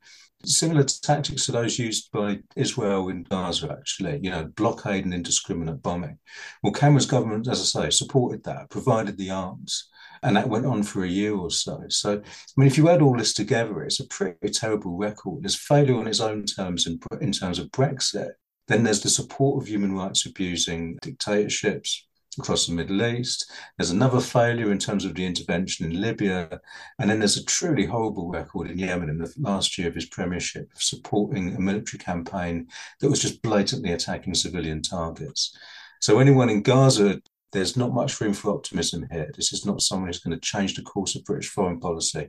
Similar 0.45 0.85
tactics 0.85 1.47
to 1.47 1.52
those 1.52 1.78
used 1.78 2.12
by 2.12 2.40
Israel 2.57 3.09
in 3.09 3.23
Gaza, 3.23 3.73
actually, 3.73 4.21
you 4.23 4.31
know, 4.31 4.45
blockade 4.45 5.05
and 5.05 5.14
indiscriminate 5.14 5.83
bombing. 5.83 6.19
Well, 6.62 6.73
Cameron's 6.73 7.07
government, 7.07 7.49
as 7.49 7.61
I 7.61 7.85
say, 7.85 7.90
supported 7.90 8.45
that, 8.45 8.71
provided 8.71 9.16
the 9.16 9.31
arms, 9.31 9.88
and 10.23 10.37
that 10.37 10.49
went 10.49 10.67
on 10.67 10.83
for 10.83 11.05
a 11.05 11.09
year 11.09 11.35
or 11.35 11.51
so. 11.51 11.83
So, 11.89 12.15
I 12.15 12.53
mean, 12.57 12.67
if 12.67 12.77
you 12.77 12.89
add 12.89 13.03
all 13.03 13.17
this 13.17 13.35
together, 13.35 13.83
it's 13.83 14.01
a 14.01 14.07
pretty 14.07 14.49
terrible 14.51 14.97
record. 14.97 15.43
There's 15.43 15.57
failure 15.57 15.97
on 15.97 16.07
its 16.07 16.21
own 16.21 16.45
terms 16.45 16.87
in, 16.87 17.01
in 17.21 17.33
terms 17.33 17.59
of 17.59 17.71
Brexit. 17.71 18.33
Then 18.69 18.83
there's 18.83 19.03
the 19.03 19.09
support 19.09 19.63
of 19.63 19.69
human 19.69 19.95
rights 19.95 20.27
abusing 20.27 20.99
dictatorships 21.01 22.07
across 22.39 22.67
the 22.67 22.75
Middle 22.75 23.05
East. 23.05 23.51
There's 23.77 23.91
another 23.91 24.21
failure 24.21 24.71
in 24.71 24.79
terms 24.79 25.05
of 25.05 25.15
the 25.15 25.25
intervention 25.25 25.87
in 25.87 26.01
Libya. 26.01 26.61
And 26.99 27.09
then 27.09 27.19
there's 27.19 27.37
a 27.37 27.45
truly 27.45 27.87
horrible 27.87 28.29
record 28.29 28.71
in 28.71 28.79
Yemen 28.79 29.09
in 29.09 29.19
the 29.19 29.33
last 29.39 29.79
year 29.79 29.89
of 29.89 29.95
his 29.95 30.07
premiership 30.07 30.71
of 30.75 30.83
supporting 30.83 31.55
a 31.55 31.61
military 31.61 31.99
campaign 31.99 32.69
that 33.01 33.11
was 33.11 33.23
just 33.23 33.43
blatantly 33.43 33.93
attacking 33.93 34.35
civilian 34.35 34.83
targets. 34.83 35.57
So 36.01 36.19
anyone 36.19 36.51
in 36.51 36.63
Gaza, 36.63 37.21
there's 37.53 37.76
not 37.76 37.95
much 37.95 38.21
room 38.21 38.35
for 38.35 38.53
optimism 38.53 39.07
here. 39.11 39.31
This 39.35 39.53
is 39.53 39.65
not 39.65 39.81
someone 39.81 40.09
who's 40.09 40.21
going 40.21 40.37
to 40.37 40.41
change 40.41 40.75
the 40.75 40.83
course 40.83 41.15
of 41.15 41.25
British 41.25 41.49
foreign 41.49 41.81
policy 41.81 42.29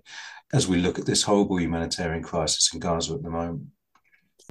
as 0.54 0.68
we 0.68 0.78
look 0.78 1.00
at 1.00 1.06
this 1.06 1.24
horrible 1.24 1.60
humanitarian 1.60 2.24
crisis 2.24 2.74
in 2.74 2.80
Gaza 2.80 3.14
at 3.16 3.24
the 3.24 3.30
moment 3.30 3.68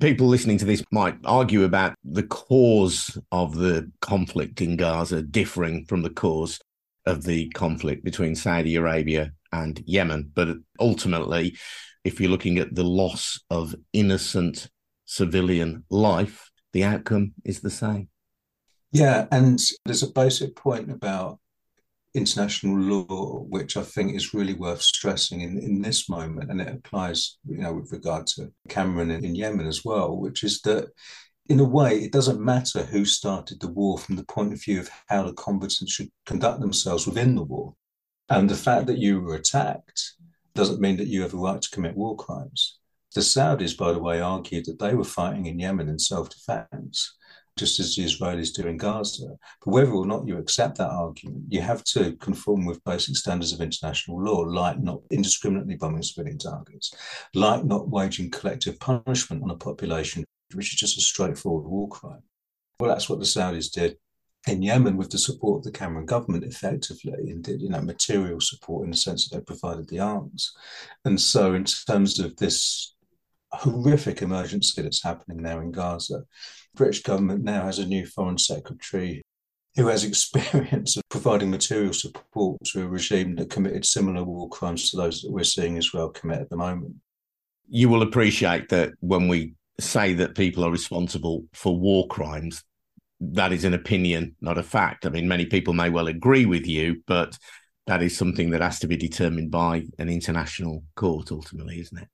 people 0.01 0.27
listening 0.27 0.59
to 0.59 0.65
this 0.65 0.85
might 0.93 1.17
argue 1.25 1.65
about 1.65 1.95
the 2.05 2.23
cause 2.25 3.19
of 3.33 3.55
the 3.55 3.91
conflict 4.01 4.61
in 4.61 4.77
Gaza 4.77 5.23
differing 5.23 5.85
from 5.87 6.03
the 6.03 6.11
cause 6.11 6.61
of 7.07 7.25
the 7.25 7.49
conflict 7.51 8.05
between 8.05 8.35
Saudi 8.35 8.77
Arabia 8.77 9.33
and 9.53 9.83
Yemen. 9.87 10.31
But 10.35 10.59
ultimately, 10.81 11.57
if 12.05 12.21
you're 12.21 12.31
looking 12.31 12.59
at 12.59 12.75
the 12.75 12.85
loss 12.85 13.41
of 13.49 13.75
innocent 13.93 14.69
civilian 15.07 15.85
life, 15.89 16.51
the 16.73 16.85
outcome 16.85 17.33
is 17.45 17.61
the 17.61 17.71
same. 17.71 18.09
Yeah, 18.97 19.27
and 19.31 19.61
there's 19.85 20.03
a 20.03 20.11
basic 20.11 20.57
point 20.57 20.91
about 20.91 21.39
international 22.15 22.79
law, 22.79 23.41
which 23.41 23.77
I 23.77 23.83
think 23.83 24.17
is 24.17 24.33
really 24.33 24.55
worth 24.55 24.81
stressing 24.81 25.43
in, 25.43 25.59
in 25.59 25.83
this 25.83 26.09
moment, 26.09 26.51
and 26.51 26.63
it 26.63 26.69
applies, 26.69 27.37
you 27.47 27.59
know, 27.59 27.75
with 27.75 27.93
regard 27.93 28.27
to 28.29 28.51
Cameron 28.71 29.11
in, 29.11 29.23
in 29.23 29.35
Yemen 29.35 29.67
as 29.67 29.85
well, 29.85 30.17
which 30.17 30.43
is 30.43 30.63
that 30.63 30.89
in 31.51 31.61
a 31.61 31.65
way, 31.65 31.99
it 31.99 32.11
doesn't 32.11 32.41
matter 32.41 32.85
who 32.85 33.05
started 33.05 33.61
the 33.61 33.69
war 33.69 33.99
from 33.99 34.17
the 34.17 34.25
point 34.25 34.55
of 34.55 34.65
view 34.65 34.81
of 34.81 34.89
how 35.09 35.25
the 35.25 35.35
combatants 35.35 35.93
should 35.93 36.09
conduct 36.25 36.61
themselves 36.61 37.07
within 37.07 37.35
the 37.35 37.45
war. 37.45 37.75
And 38.31 38.49
the 38.49 38.57
fact 38.57 38.87
that 38.87 38.97
you 38.97 39.21
were 39.21 39.35
attacked 39.35 40.15
doesn't 40.55 40.81
mean 40.81 40.97
that 40.97 41.09
you 41.09 41.21
have 41.21 41.35
a 41.35 41.37
right 41.37 41.61
to 41.61 41.71
commit 41.71 41.99
war 41.99 42.17
crimes. 42.17 42.79
The 43.15 43.21
Saudis, 43.21 43.77
by 43.77 43.93
the 43.93 43.99
way, 43.99 44.23
argued 44.23 44.65
that 44.65 44.79
they 44.79 44.95
were 44.95 45.05
fighting 45.05 45.45
in 45.45 45.59
Yemen 45.59 45.91
in 45.91 45.99
self 45.99 46.31
defense 46.31 47.16
just 47.59 47.81
as 47.81 47.97
the 47.97 48.05
Israelis 48.05 48.55
do 48.55 48.69
in 48.69 48.77
Gaza. 48.77 49.37
But 49.65 49.73
whether 49.73 49.91
or 49.91 50.07
not 50.07 50.27
you 50.27 50.39
accept 50.39 50.79
that 50.79 50.91
argument, 50.91 51.45
you 51.49 51.61
have 51.61 51.83
to 51.85 52.13
conform 52.17 52.67
with 52.67 52.85
basic 52.85 53.17
standards 53.17 53.53
of 53.53 53.61
international 53.61 54.23
law, 54.23 54.41
like 54.41 54.79
not 54.79 55.01
indiscriminately 55.11 55.77
bombing 55.77 56.03
civilian 56.03 56.39
targets, 56.39 56.95
like 57.35 57.65
not 57.65 57.89
waging 57.89 58.31
collective 58.31 58.79
punishment 58.79 59.43
on 59.43 59.51
a 59.51 59.57
population, 59.57 60.25
which 60.55 60.73
is 60.73 60.79
just 60.79 60.99
a 60.99 61.01
straightforward 61.01 61.65
war 61.65 61.89
crime. 61.89 62.23
Well, 62.79 62.91
that's 62.91 63.09
what 63.09 63.19
the 63.19 63.25
Saudis 63.25 63.73
did 63.73 63.97
in 64.47 64.63
Yemen 64.63 64.97
with 64.97 65.11
the 65.11 65.19
support 65.19 65.59
of 65.59 65.65
the 65.65 65.77
Cameron 65.77 66.07
government 66.07 66.45
effectively 66.45 67.31
and 67.31 67.43
did, 67.43 67.61
you 67.61 67.69
know, 67.69 67.81
material 67.81 68.41
support 68.41 68.85
in 68.85 68.91
the 68.91 68.97
sense 68.97 69.29
that 69.29 69.37
they 69.37 69.43
provided 69.43 69.89
the 69.89 69.99
arms. 69.99 70.55
And 71.05 71.21
so 71.21 71.55
in 71.55 71.65
terms 71.65 72.21
of 72.21 72.37
this 72.37 72.95
horrific 73.57 74.23
emergency 74.23 74.83
that's 74.83 75.03
happening 75.03 75.43
now 75.43 75.61
in 75.61 75.73
Gaza, 75.73 76.19
The 76.19 76.77
British 76.77 77.03
government 77.03 77.45
now 77.45 77.65
has 77.65 77.79
a 77.79 77.87
new 77.87 78.07
foreign 78.07 78.39
secretary 78.39 79.23
who 79.77 79.89
has 79.89 80.05
experience 80.05 80.97
of 80.97 81.03
providing 81.11 81.51
material 81.51 81.93
support 81.93 82.59
to 82.65 82.83
a 82.83 82.89
regime 82.89 83.37
that 83.37 83.51
committed 83.51 83.85
similar 83.85 84.25
war 84.25 84.49
crimes 84.49 84.91
to 84.91 84.97
those 84.97 85.23
that 85.23 85.33
we're 85.33 85.45
seeing 85.45 85.77
Israel 85.77 86.09
commit 86.09 86.41
at 86.41 86.51
the 86.51 86.57
moment. 86.57 86.95
You 87.69 87.89
will 87.89 88.03
appreciate 88.03 88.69
that 88.71 88.93
when 89.01 89.29
we 89.29 89.55
say 89.81 90.15
that 90.15 90.37
people 90.37 90.65
are 90.65 90.71
responsible 90.71 91.45
for 91.53 91.77
war 91.77 92.07
crimes, 92.09 92.63
that 93.21 93.53
is 93.53 93.65
an 93.65 93.75
opinion, 93.75 94.37
not 94.41 94.59
a 94.59 94.63
fact. 94.63 95.07
I 95.07 95.11
mean, 95.11 95.29
many 95.29 95.47
people 95.47 95.75
may 95.75 95.91
well 95.91 96.07
agree 96.07 96.47
with 96.47 96.67
you, 96.67 97.03
but 97.07 97.37
that 97.87 98.03
is 98.03 98.17
something 98.17 98.51
that 98.51 98.61
has 98.61 98.79
to 98.81 98.87
be 98.87 98.97
determined 98.97 99.51
by 99.51 99.85
an 99.99 100.09
international 100.09 100.85
court 100.97 101.31
ultimately, 101.33 101.81
isn't 101.81 101.99
it? 101.99 102.09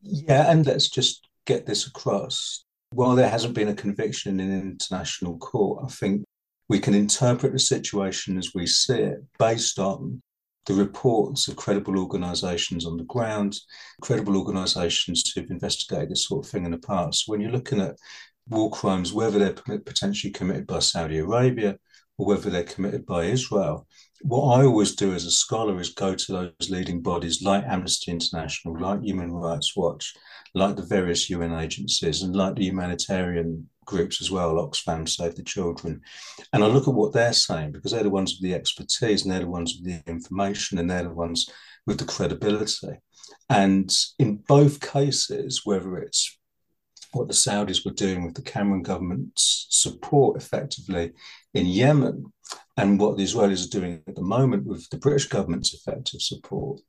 Yeah, 0.00 0.50
and 0.50 0.66
let's 0.66 0.88
just 0.88 1.28
get 1.44 1.66
this 1.66 1.86
across 1.86 2.64
while 2.90 3.14
there 3.14 3.28
hasn't 3.28 3.54
been 3.54 3.68
a 3.68 3.74
conviction 3.74 4.40
in 4.40 4.50
an 4.50 4.62
international 4.62 5.36
court, 5.38 5.84
I 5.84 5.88
think 5.88 6.24
we 6.68 6.80
can 6.80 6.94
interpret 6.94 7.52
the 7.52 7.58
situation 7.58 8.38
as 8.38 8.52
we 8.54 8.66
see 8.66 8.98
it 8.98 9.24
based 9.38 9.78
on 9.78 10.20
the 10.66 10.74
reports 10.74 11.48
of 11.48 11.56
credible 11.56 11.98
organisations 11.98 12.84
on 12.84 12.98
the 12.98 13.04
ground, 13.04 13.56
credible 14.02 14.36
organisations 14.36 15.30
who've 15.34 15.50
investigated 15.50 16.10
this 16.10 16.26
sort 16.26 16.44
of 16.44 16.50
thing 16.50 16.66
in 16.66 16.72
the 16.72 16.78
past. 16.78 17.24
When 17.26 17.40
you're 17.40 17.50
looking 17.50 17.80
at 17.80 17.96
war 18.48 18.70
crimes, 18.70 19.12
whether 19.12 19.38
they're 19.38 19.78
potentially 19.78 20.30
committed 20.30 20.66
by 20.66 20.80
Saudi 20.80 21.18
Arabia 21.18 21.76
or 22.18 22.26
whether 22.26 22.50
they're 22.50 22.64
committed 22.64 23.06
by 23.06 23.24
Israel, 23.24 23.86
what 24.22 24.58
I 24.58 24.64
always 24.64 24.94
do 24.94 25.14
as 25.14 25.24
a 25.24 25.30
scholar 25.30 25.80
is 25.80 25.90
go 25.90 26.14
to 26.14 26.32
those 26.32 26.70
leading 26.70 27.00
bodies 27.00 27.42
like 27.42 27.64
Amnesty 27.64 28.10
International, 28.10 28.78
like 28.78 29.02
Human 29.02 29.32
Rights 29.32 29.76
Watch, 29.76 30.14
like 30.54 30.76
the 30.76 30.82
various 30.82 31.30
UN 31.30 31.52
agencies, 31.52 32.22
and 32.22 32.34
like 32.34 32.56
the 32.56 32.64
humanitarian 32.64 33.68
groups 33.84 34.20
as 34.20 34.30
well, 34.30 34.54
Oxfam, 34.54 35.08
Save 35.08 35.36
the 35.36 35.42
Children. 35.42 36.00
And 36.52 36.62
I 36.62 36.66
look 36.66 36.88
at 36.88 36.94
what 36.94 37.12
they're 37.12 37.32
saying 37.32 37.72
because 37.72 37.92
they're 37.92 38.02
the 38.02 38.10
ones 38.10 38.34
with 38.34 38.42
the 38.42 38.54
expertise 38.54 39.22
and 39.22 39.32
they're 39.32 39.40
the 39.40 39.48
ones 39.48 39.76
with 39.76 39.84
the 39.84 40.10
information 40.10 40.78
and 40.78 40.90
they're 40.90 41.04
the 41.04 41.10
ones 41.10 41.48
with 41.86 41.98
the 41.98 42.04
credibility. 42.04 42.98
And 43.48 43.90
in 44.18 44.36
both 44.36 44.80
cases, 44.80 45.62
whether 45.64 45.96
it's 45.98 46.38
what 47.12 47.28
the 47.28 47.34
Saudis 47.34 47.84
were 47.84 47.92
doing 47.92 48.24
with 48.24 48.34
the 48.34 48.42
Cameron 48.42 48.82
government's 48.82 49.66
support 49.70 50.36
effectively 50.36 51.12
in 51.54 51.66
Yemen 51.66 52.32
and 52.78 53.00
what 53.00 53.16
the 53.16 53.24
Israelis 53.24 53.66
are 53.66 53.80
doing 53.80 54.02
at 54.06 54.14
the 54.14 54.22
moment 54.22 54.64
with 54.64 54.88
the 54.90 54.98
British 54.98 55.26
government's 55.26 55.74
effective 55.74 56.22
support, 56.22 56.80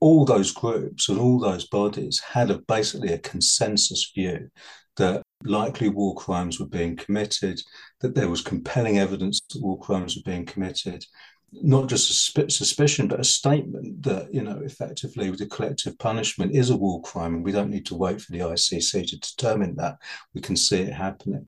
all 0.00 0.24
those 0.24 0.50
groups 0.50 1.10
and 1.10 1.18
all 1.18 1.38
those 1.38 1.66
bodies 1.68 2.18
had 2.20 2.50
a, 2.50 2.58
basically 2.66 3.12
a 3.12 3.18
consensus 3.18 4.10
view 4.14 4.50
that 4.96 5.22
likely 5.44 5.90
war 5.90 6.14
crimes 6.14 6.58
were 6.58 6.66
being 6.66 6.96
committed, 6.96 7.60
that 8.00 8.14
there 8.14 8.30
was 8.30 8.40
compelling 8.40 8.98
evidence 8.98 9.40
that 9.52 9.62
war 9.62 9.78
crimes 9.78 10.16
were 10.16 10.30
being 10.30 10.46
committed, 10.46 11.04
not 11.52 11.86
just 11.86 12.10
a 12.36 12.50
suspicion, 12.50 13.06
but 13.06 13.20
a 13.20 13.24
statement 13.24 14.02
that, 14.02 14.32
you 14.32 14.42
know, 14.42 14.60
effectively 14.64 15.30
the 15.30 15.46
collective 15.46 15.98
punishment 15.98 16.54
is 16.54 16.70
a 16.70 16.76
war 16.76 17.02
crime 17.02 17.34
and 17.34 17.44
we 17.44 17.52
don't 17.52 17.70
need 17.70 17.84
to 17.84 17.94
wait 17.94 18.22
for 18.22 18.32
the 18.32 18.38
ICC 18.38 19.06
to 19.08 19.18
determine 19.18 19.76
that. 19.76 19.98
We 20.34 20.40
can 20.40 20.56
see 20.56 20.80
it 20.80 20.94
happening. 20.94 21.46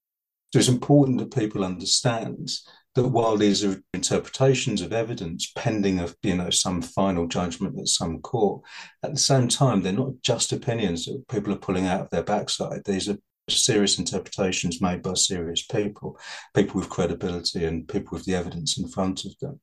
So 0.53 0.59
it's 0.59 0.69
important 0.69 1.19
that 1.19 1.35
people 1.35 1.65
understand 1.65 2.51
that 2.99 3.09
while 3.09 3.37
these 3.37 3.65
are 3.65 3.81
interpretations 3.95 4.83
of 4.83 4.93
evidence 4.93 5.53
pending 5.55 6.01
of 6.01 6.17
you 6.23 6.35
know 6.35 6.51
some 6.51 6.83
final 6.83 7.29
judgment 7.29 7.79
at 7.79 7.87
some 7.87 8.19
court, 8.21 8.61
at 9.05 9.13
the 9.13 9.21
same 9.21 9.47
time 9.47 9.83
they're 9.83 9.93
not 9.93 10.21
just 10.23 10.53
opinions 10.53 11.07
that 11.07 11.29
people 11.29 11.53
are 11.53 11.59
pulling 11.59 11.87
out 11.87 12.01
of 12.01 12.11
their 12.11 12.25
backside. 12.25 12.83
These 12.85 13.09
are 13.09 13.17
serious 13.49 14.01
interpretations 14.01 14.83
made 14.83 15.01
by 15.01 15.15
serious 15.15 15.65
people, 15.65 16.19
people 16.57 16.81
with 16.81 16.91
credibility 16.91 17.65
and 17.65 17.87
people 17.87 18.17
with 18.17 18.25
the 18.25 18.35
evidence 18.35 18.77
in 18.79 18.89
front 18.89 19.25
of 19.25 19.39
them. 19.39 19.61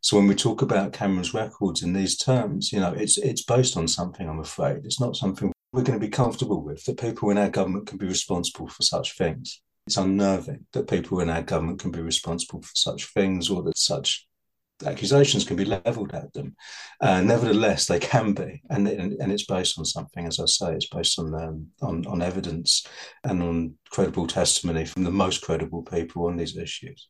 So 0.00 0.16
when 0.16 0.28
we 0.28 0.36
talk 0.36 0.62
about 0.62 0.92
Cameron's 0.92 1.34
records 1.34 1.82
in 1.82 1.92
these 1.92 2.16
terms, 2.16 2.72
you 2.72 2.78
know, 2.78 2.92
it's 2.92 3.18
it's 3.18 3.42
based 3.42 3.76
on 3.76 3.88
something, 3.88 4.28
I'm 4.28 4.38
afraid. 4.38 4.84
It's 4.84 5.00
not 5.00 5.16
something 5.16 5.52
we're 5.72 5.82
going 5.82 5.98
to 5.98 6.06
be 6.06 6.10
comfortable 6.10 6.62
with, 6.62 6.84
that 6.84 7.00
people 7.00 7.30
in 7.30 7.38
our 7.38 7.50
government 7.50 7.88
can 7.88 7.98
be 7.98 8.06
responsible 8.06 8.68
for 8.68 8.82
such 8.82 9.18
things. 9.18 9.60
It's 9.86 9.96
unnerving 9.96 10.66
that 10.72 10.88
people 10.88 11.20
in 11.20 11.30
our 11.30 11.42
government 11.42 11.80
can 11.80 11.90
be 11.92 12.00
responsible 12.00 12.62
for 12.62 12.74
such 12.74 13.12
things 13.12 13.50
or 13.50 13.62
that 13.62 13.78
such 13.78 14.26
accusations 14.84 15.44
can 15.44 15.56
be 15.56 15.64
leveled 15.64 16.12
at 16.12 16.32
them. 16.32 16.54
Uh, 17.00 17.20
nevertheless, 17.20 17.86
they 17.86 17.98
can 17.98 18.34
be, 18.34 18.62
and, 18.68 18.86
and, 18.88 19.12
and 19.14 19.32
it's 19.32 19.46
based 19.46 19.78
on 19.78 19.84
something. 19.84 20.26
As 20.26 20.40
I 20.40 20.46
say, 20.46 20.74
it's 20.74 20.88
based 20.88 21.18
on 21.18 21.34
um, 21.34 21.66
on 21.80 22.06
on 22.06 22.20
evidence 22.20 22.86
and 23.24 23.42
on 23.42 23.74
credible 23.90 24.26
testimony 24.26 24.84
from 24.84 25.04
the 25.04 25.10
most 25.10 25.42
credible 25.42 25.82
people 25.82 26.26
on 26.26 26.36
these 26.36 26.56
issues. 26.56 27.08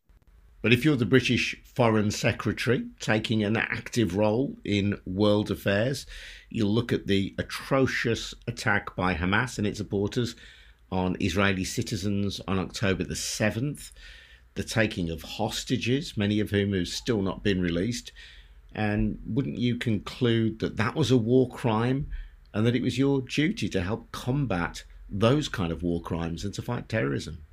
But 0.62 0.72
if 0.72 0.84
you're 0.84 0.96
the 0.96 1.06
British 1.06 1.54
Foreign 1.76 2.10
Secretary 2.10 2.84
taking 2.98 3.44
an 3.44 3.56
active 3.56 4.16
role 4.16 4.56
in 4.64 4.98
world 5.06 5.50
affairs, 5.50 6.06
you'll 6.50 6.74
look 6.74 6.92
at 6.92 7.06
the 7.06 7.34
atrocious 7.38 8.34
attack 8.48 8.96
by 8.96 9.14
Hamas 9.14 9.58
and 9.58 9.66
its 9.66 9.78
supporters 9.78 10.34
on 10.90 11.16
Israeli 11.20 11.64
citizens 11.64 12.40
on 12.46 12.58
October 12.58 13.04
the 13.04 13.14
7th 13.14 13.90
the 14.56 14.64
taking 14.64 15.10
of 15.10 15.22
hostages, 15.22 16.16
many 16.16 16.40
of 16.40 16.50
whom 16.50 16.72
have 16.72 16.88
still 16.88 17.22
not 17.22 17.44
been 17.44 17.60
released. 17.60 18.10
And 18.74 19.18
wouldn't 19.24 19.58
you 19.58 19.76
conclude 19.76 20.58
that 20.58 20.76
that 20.78 20.96
was 20.96 21.10
a 21.10 21.16
war 21.16 21.48
crime 21.48 22.08
and 22.52 22.66
that 22.66 22.74
it 22.74 22.82
was 22.82 22.98
your 22.98 23.20
duty 23.20 23.68
to 23.68 23.82
help 23.82 24.10
combat 24.12 24.84
those 25.08 25.48
kind 25.48 25.72
of 25.72 25.82
war 25.82 26.00
crimes 26.00 26.44
and 26.44 26.52
to 26.54 26.62
fight 26.62 26.88
terrorism. 26.88 27.44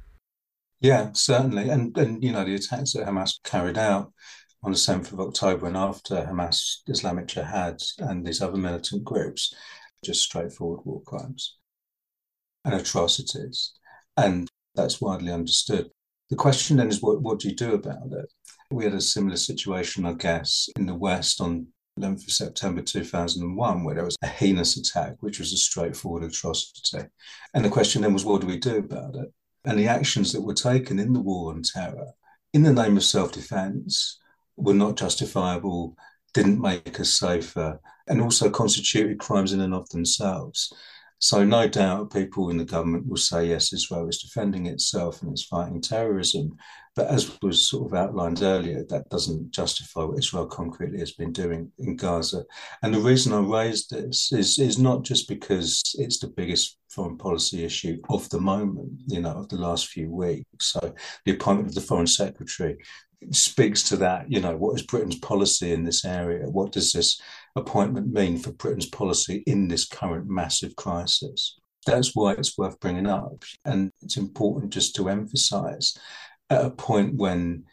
Yeah, 0.80 1.12
certainly. 1.14 1.70
And, 1.70 1.96
and 1.98 2.24
you 2.24 2.32
know, 2.32 2.44
the 2.44 2.56
attacks 2.56 2.94
that 2.94 3.06
Hamas 3.06 3.42
carried 3.44 3.78
out 3.78 4.12
on 4.64 4.72
the 4.72 4.78
7th 4.78 5.12
of 5.12 5.20
October 5.20 5.68
and 5.68 5.78
after 5.78 6.16
Hamas, 6.16 6.78
Islamic 6.88 7.28
Jihad, 7.28 7.82
and 8.00 8.26
these 8.26 8.42
other 8.42 8.58
militant 8.58 9.04
groups, 9.04 9.54
just 10.04 10.22
straightforward 10.22 10.82
war 10.86 11.02
crimes 11.06 11.58
and 12.66 12.74
atrocities. 12.74 13.74
And 14.18 14.48
that's 14.76 15.02
widely 15.02 15.32
understood. 15.32 15.90
The 16.30 16.36
question 16.36 16.78
then 16.78 16.88
is 16.88 17.02
what, 17.02 17.22
what 17.22 17.40
do 17.40 17.50
you 17.50 17.56
do 17.56 17.74
about 17.74 18.12
it? 18.12 18.32
We 18.72 18.86
had 18.86 18.94
a 18.94 19.02
similar 19.02 19.38
situation, 19.38 20.06
I 20.06 20.14
guess, 20.14 20.70
in 20.78 20.86
the 20.86 20.96
West 20.96 21.42
on 21.42 21.68
11th 22.00 22.24
of 22.24 22.32
September 22.32 22.82
2001, 22.82 23.84
where 23.84 23.96
there 23.96 24.06
was 24.06 24.18
a 24.24 24.28
heinous 24.28 24.78
attack, 24.78 25.16
which 25.20 25.40
was 25.40 25.54
a 25.54 25.58
straightforward 25.58 26.24
atrocity. 26.24 27.08
And 27.54 27.64
the 27.64 27.70
question 27.70 28.02
then 28.02 28.14
was, 28.14 28.26
what 28.26 28.42
do 28.42 28.48
we 28.48 28.58
do 28.58 28.78
about 28.78 29.16
it? 29.16 29.32
And 29.66 29.78
the 29.78 29.88
actions 29.88 30.34
that 30.34 30.42
were 30.42 30.56
taken 30.56 31.00
in 31.00 31.14
the 31.14 31.20
war 31.20 31.54
on 31.54 31.62
terror, 31.62 32.12
in 32.54 32.64
the 32.64 32.74
name 32.74 32.98
of 32.98 33.04
self 33.04 33.32
defense, 33.32 34.20
were 34.58 34.74
not 34.74 34.98
justifiable, 34.98 35.96
didn't 36.34 36.62
make 36.62 37.00
us 37.00 37.18
safer, 37.18 37.80
and 38.08 38.22
also 38.22 38.50
constituted 38.50 39.20
crimes 39.20 39.54
in 39.54 39.62
and 39.62 39.74
of 39.74 39.88
themselves. 39.90 40.74
So, 41.24 41.46
no 41.46 41.70
doubt 41.70 42.12
people 42.12 42.50
in 42.50 42.58
the 42.58 42.66
government 42.66 43.08
will 43.08 43.16
say, 43.16 43.48
yes, 43.48 43.72
Israel 43.72 44.10
is 44.10 44.18
defending 44.18 44.66
itself 44.66 45.22
and 45.22 45.32
it's 45.32 45.46
fighting 45.46 45.80
terrorism. 45.80 46.58
But 46.98 47.08
as 47.08 47.40
was 47.42 47.70
sort 47.70 47.90
of 47.90 47.98
outlined 47.98 48.42
earlier, 48.42 48.84
that 48.90 49.08
doesn't 49.08 49.52
justify 49.52 50.04
what 50.04 50.20
Israel 50.20 50.48
concretely 50.48 51.00
has 51.00 51.14
been 51.14 51.32
doing 51.32 51.72
in 51.80 51.96
Gaza. 51.96 52.44
And 52.82 52.94
the 52.94 53.00
reason 53.00 53.32
I 53.32 53.40
raised 53.40 53.92
this 53.92 54.34
is, 54.34 54.60
is 54.60 54.78
not 54.78 55.04
just 55.04 55.30
because 55.30 55.82
it's 55.98 56.20
the 56.20 56.28
biggest 56.28 56.78
foreign 56.90 57.18
policy 57.18 57.64
issue 57.64 58.02
of 58.10 58.28
the 58.28 58.42
moment, 58.42 58.92
you 59.08 59.22
know, 59.22 59.32
of 59.32 59.48
the 59.48 59.56
last 59.56 59.88
few 59.88 60.12
weeks. 60.12 60.46
So 60.60 60.94
the 61.24 61.32
appointment 61.32 61.70
of 61.70 61.76
the 61.76 61.80
foreign 61.80 62.06
secretary 62.06 62.76
speaks 63.32 63.82
to 63.84 63.96
that. 63.96 64.30
You 64.30 64.42
know, 64.42 64.58
what 64.58 64.76
is 64.76 64.86
Britain's 64.86 65.20
policy 65.20 65.72
in 65.72 65.86
this 65.86 66.04
area? 66.04 66.50
What 66.50 66.74
does 66.74 66.92
this 66.92 67.18
appointment 67.56 68.12
mean 68.12 68.38
for 68.38 68.52
Britain's 68.52 68.88
policy 68.88 69.44
in 69.46 69.68
this 69.68 69.86
current 69.86 70.28
massive 70.28 70.76
crisis? 70.76 71.60
That's 71.86 72.16
why 72.16 72.34
it's 72.34 72.58
worth 72.58 72.80
bringing 72.80 73.08
up. 73.08 73.44
And 73.66 73.92
it's 74.02 74.18
important 74.18 74.74
just 74.74 74.96
to 74.96 75.10
emphasize 75.10 75.98
at 76.50 76.66
a 76.66 76.70
point 76.70 77.16
when 77.16 77.66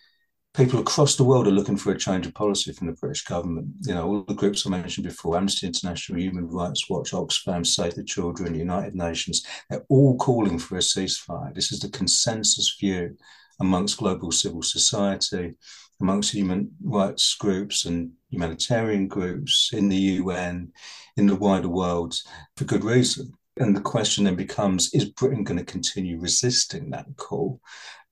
people 0.55 0.81
across 0.81 1.15
the 1.15 1.25
world 1.25 1.47
are 1.47 1.53
looking 1.53 1.77
for 1.77 1.93
a 1.93 1.99
change 1.99 2.27
of 2.27 2.35
policy 2.35 2.73
from 2.73 2.89
the 2.89 2.95
British 2.95 3.25
government. 3.25 3.69
You 3.83 3.95
know, 3.95 4.07
all 4.07 4.25
the 4.27 4.35
groups 4.35 4.67
I 4.67 4.71
mentioned 4.71 5.07
before, 5.07 5.37
Amnesty 5.37 5.67
International, 5.67 6.21
Human 6.21 6.49
Rights 6.49 6.91
Watch, 6.91 7.13
Oxfam, 7.13 7.65
Save 7.65 7.95
the 7.95 8.05
Children, 8.05 8.55
United 8.55 8.95
Nations, 8.95 9.45
they're 9.69 9.85
all 9.89 10.17
calling 10.17 10.59
for 10.59 10.77
a 10.77 10.81
ceasefire. 10.81 11.55
This 11.55 11.73
is 11.73 11.81
the 11.81 11.89
consensus 11.91 12.77
view 12.81 13.17
amongst 13.61 13.99
global 13.99 14.33
civil 14.33 14.63
society, 14.63 15.55
amongst 16.01 16.33
human 16.33 16.73
rights 16.83 17.37
groups 17.39 17.85
and 17.85 18.13
humanitarian 18.31 19.09
groups 19.09 19.71
in 19.73 19.89
the 19.89 19.97
UN, 19.97 20.73
in 21.17 21.27
the 21.27 21.37
wider 21.37 21.69
world, 21.69 22.15
for 22.57 22.65
good 22.65 22.85
reason. 22.85 23.33
And 23.57 23.77
the 23.77 23.81
question 23.81 24.25
then 24.25 24.37
becomes 24.37 24.93
is 24.95 25.05
Britain 25.07 25.45
going 25.45 25.59
to 25.59 25.65
continue 25.65 26.19
resisting 26.19 26.91
that 26.91 27.07
call? 27.17 27.61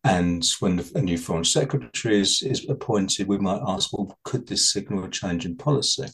And 0.05 0.47
when 0.61 0.85
a 0.95 1.01
new 1.01 1.19
foreign 1.19 1.45
secretary 1.45 2.21
is, 2.21 2.43
is 2.43 2.69
appointed, 2.69 3.29
we 3.29 3.39
might 3.39 3.63
ask, 3.67 3.93
well, 3.93 4.19
could 4.25 4.47
this 4.47 4.73
signal 4.73 5.05
a 5.05 5.11
change 5.11 5.45
in 5.45 5.57
policy? 5.57 6.07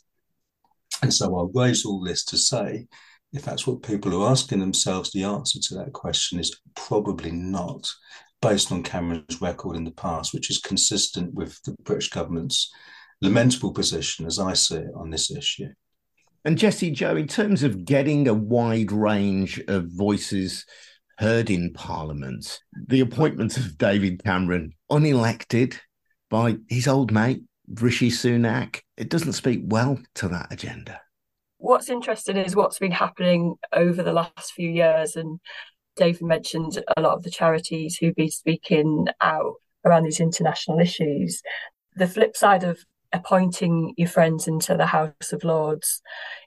And 1.02 1.12
so 1.12 1.36
I'll 1.36 1.50
raise 1.54 1.84
all 1.84 2.02
this 2.02 2.24
to 2.26 2.38
say, 2.38 2.86
if 3.32 3.42
that's 3.42 3.66
what 3.66 3.82
people 3.82 4.22
are 4.22 4.30
asking 4.30 4.60
themselves, 4.60 5.10
the 5.10 5.24
answer 5.24 5.58
to 5.60 5.74
that 5.74 5.92
question 5.92 6.38
is 6.38 6.60
probably 6.76 7.32
not, 7.32 7.90
based 8.40 8.70
on 8.70 8.82
Cameron's 8.82 9.40
record 9.40 9.76
in 9.76 9.84
the 9.84 9.90
past, 9.90 10.32
which 10.32 10.50
is 10.50 10.58
consistent 10.58 11.34
with 11.34 11.60
the 11.62 11.74
British 11.82 12.10
government's 12.10 12.70
lamentable 13.24 13.72
position, 13.72 14.26
as 14.26 14.38
I 14.38 14.52
see 14.52 14.76
it, 14.76 14.90
on 14.94 15.10
this 15.10 15.30
issue. 15.30 15.68
And 16.44 16.58
Jessie 16.58 16.90
Joe, 16.90 17.16
in 17.16 17.26
terms 17.26 17.62
of 17.62 17.84
getting 17.84 18.28
a 18.28 18.34
wide 18.34 18.92
range 18.92 19.60
of 19.66 19.86
voices 19.88 20.66
heard 21.18 21.48
in 21.48 21.72
Parliament 21.72 22.60
the 22.88 23.00
appointment 23.00 23.56
of 23.56 23.78
David 23.78 24.22
Cameron, 24.22 24.72
unelected 24.90 25.78
by 26.30 26.56
his 26.68 26.88
old 26.88 27.12
mate, 27.12 27.42
Rishi 27.80 28.10
Sunak. 28.10 28.80
It 28.96 29.08
doesn't 29.08 29.32
speak 29.32 29.62
well 29.64 29.98
to 30.16 30.28
that 30.28 30.52
agenda. 30.52 31.00
What's 31.58 31.88
interesting 31.88 32.36
is 32.36 32.54
what's 32.54 32.78
been 32.78 32.92
happening 32.92 33.54
over 33.72 34.02
the 34.02 34.12
last 34.12 34.52
few 34.54 34.70
years. 34.70 35.16
And 35.16 35.40
David 35.96 36.22
mentioned 36.22 36.82
a 36.96 37.00
lot 37.00 37.14
of 37.14 37.22
the 37.22 37.30
charities 37.30 37.96
who've 37.96 38.14
been 38.14 38.30
speaking 38.30 39.06
out 39.20 39.54
around 39.84 40.04
these 40.04 40.20
international 40.20 40.78
issues. 40.78 41.40
The 41.96 42.08
flip 42.08 42.36
side 42.36 42.64
of 42.64 42.78
appointing 43.14 43.94
your 43.96 44.08
friends 44.08 44.48
into 44.48 44.76
the 44.76 44.86
House 44.86 45.32
of 45.32 45.44
Lords 45.44 46.02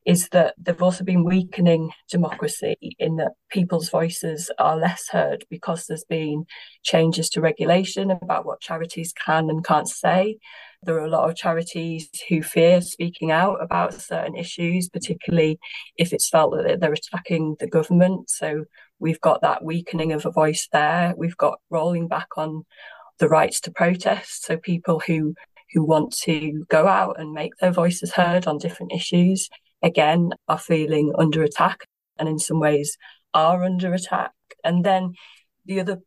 is 0.06 0.28
that 0.30 0.54
they've 0.58 0.82
also 0.82 1.04
been 1.04 1.24
weakening 1.24 1.92
democracy 2.10 2.76
in 3.00 3.16
that 3.16 3.32
people's 3.50 3.90
voices 3.90 4.52
are 4.60 4.78
less 4.78 5.08
heard 5.10 5.46
because 5.50 5.86
there's 5.86 6.04
been 6.04 6.46
changes 6.84 7.30
to 7.30 7.42
regulation 7.42 8.12
about 8.12 8.46
what 8.46 8.60
charities 8.60 9.14
can 9.14 9.50
and 9.50 9.66
can't 9.66 9.88
say. 9.88 10.38
There 10.84 10.96
are 10.98 11.06
a 11.06 11.10
lot 11.10 11.30
of 11.30 11.38
charities 11.38 12.10
who 12.28 12.44
fear 12.44 12.82
speaking 12.82 13.32
out 13.32 13.64
about 13.64 13.94
certain 13.94 14.36
issues, 14.36 14.90
particularly 14.90 15.60
if 15.98 16.12
it's 16.12 16.30
felt 16.30 16.54
that 16.54 16.82
they're 16.82 16.94
attacking 16.94 17.56
the 17.60 17.68
government. 17.68 18.30
So 18.30 18.66
we've 19.00 19.22
got 19.22 19.42
that 19.42 19.64
weakening 19.64 20.12
of 20.12 20.26
a 20.26 20.32
voice 20.32 20.68
there. 20.74 21.14
We've 21.18 21.38
got 21.38 21.60
rolling 21.70 22.10
back 22.10 22.28
on 22.36 22.66
the 23.20 23.30
rights 23.30 23.62
to 23.62 23.72
protest. 23.72 24.46
So 24.46 24.58
people 24.58 25.02
who 25.08 25.34
who 25.74 25.84
want 25.84 26.14
to 26.24 26.66
go 26.70 26.88
out 26.88 27.20
and 27.20 27.32
make 27.32 27.56
their 27.58 27.72
voices 27.72 28.14
heard 28.14 28.48
on 28.48 28.58
different 28.58 28.92
issues, 28.92 29.50
again, 29.82 30.32
are 30.48 30.58
feeling 30.58 31.14
under 31.18 31.44
attack 31.44 31.86
and 32.18 32.28
in 32.28 32.40
some 32.40 32.60
ways 32.60 32.98
are 33.34 33.64
under 33.64 33.94
attack. 33.94 34.32
And 34.64 34.84
then 34.84 35.14
the 35.66 35.80
other 35.80 36.00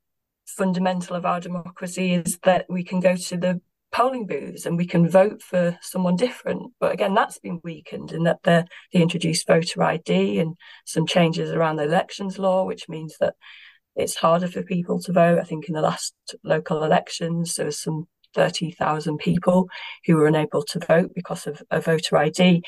fundamental 0.46 1.16
of 1.16 1.25
our 1.25 1.40
democracy 1.40 2.14
is 2.14 2.38
that 2.44 2.66
we 2.68 2.83
can 2.83 3.01
go 3.01 3.14
to 3.14 3.37
the 3.37 3.61
polling 3.92 4.27
booths 4.27 4.66
and 4.66 4.77
we 4.77 4.87
can 4.87 5.09
vote 5.09 5.42
for 5.42 5.77
someone 5.83 6.16
different. 6.16 6.73
But 6.79 6.92
again, 6.92 7.14
that's 7.14 7.38
been 7.38 7.61
weakened 7.62 8.12
in 8.12 8.25
that 8.25 8.42
they 8.44 8.64
introduced 8.92 9.46
voter 9.46 9.83
ID 9.83 10.38
and 10.38 10.57
some 10.87 11.07
changes 11.07 11.51
around 11.51 11.77
the 11.77 11.85
elections 11.85 12.38
law, 12.38 12.64
which 12.64 12.88
means 12.88 13.16
that 13.20 13.35
it's 13.96 14.14
harder 14.14 14.49
for 14.49 14.62
people 14.62 15.01
to 15.03 15.12
vote. 15.12 15.40
I 15.40 15.44
think 15.44 15.68
in 15.68 15.75
the 15.75 15.83
last 15.83 16.14
local 16.44 16.85
elections, 16.85 17.55
there 17.55 17.66
was 17.66 17.81
some 17.81 18.07
30,000 18.35 19.19
people 19.19 19.69
who 20.07 20.16
were 20.16 20.27
unable 20.27 20.62
to 20.62 20.79
vote 20.79 21.12
because 21.14 21.47
of 21.47 21.62
a 21.71 21.81
voter 21.81 22.16
ID. 22.16 22.62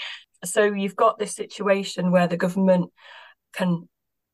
So 0.45 0.65
you've 0.65 0.97
got 0.97 1.19
this 1.19 1.35
situation 1.35 2.11
where 2.11 2.27
the 2.27 2.37
government 2.37 2.91
can 3.53 3.89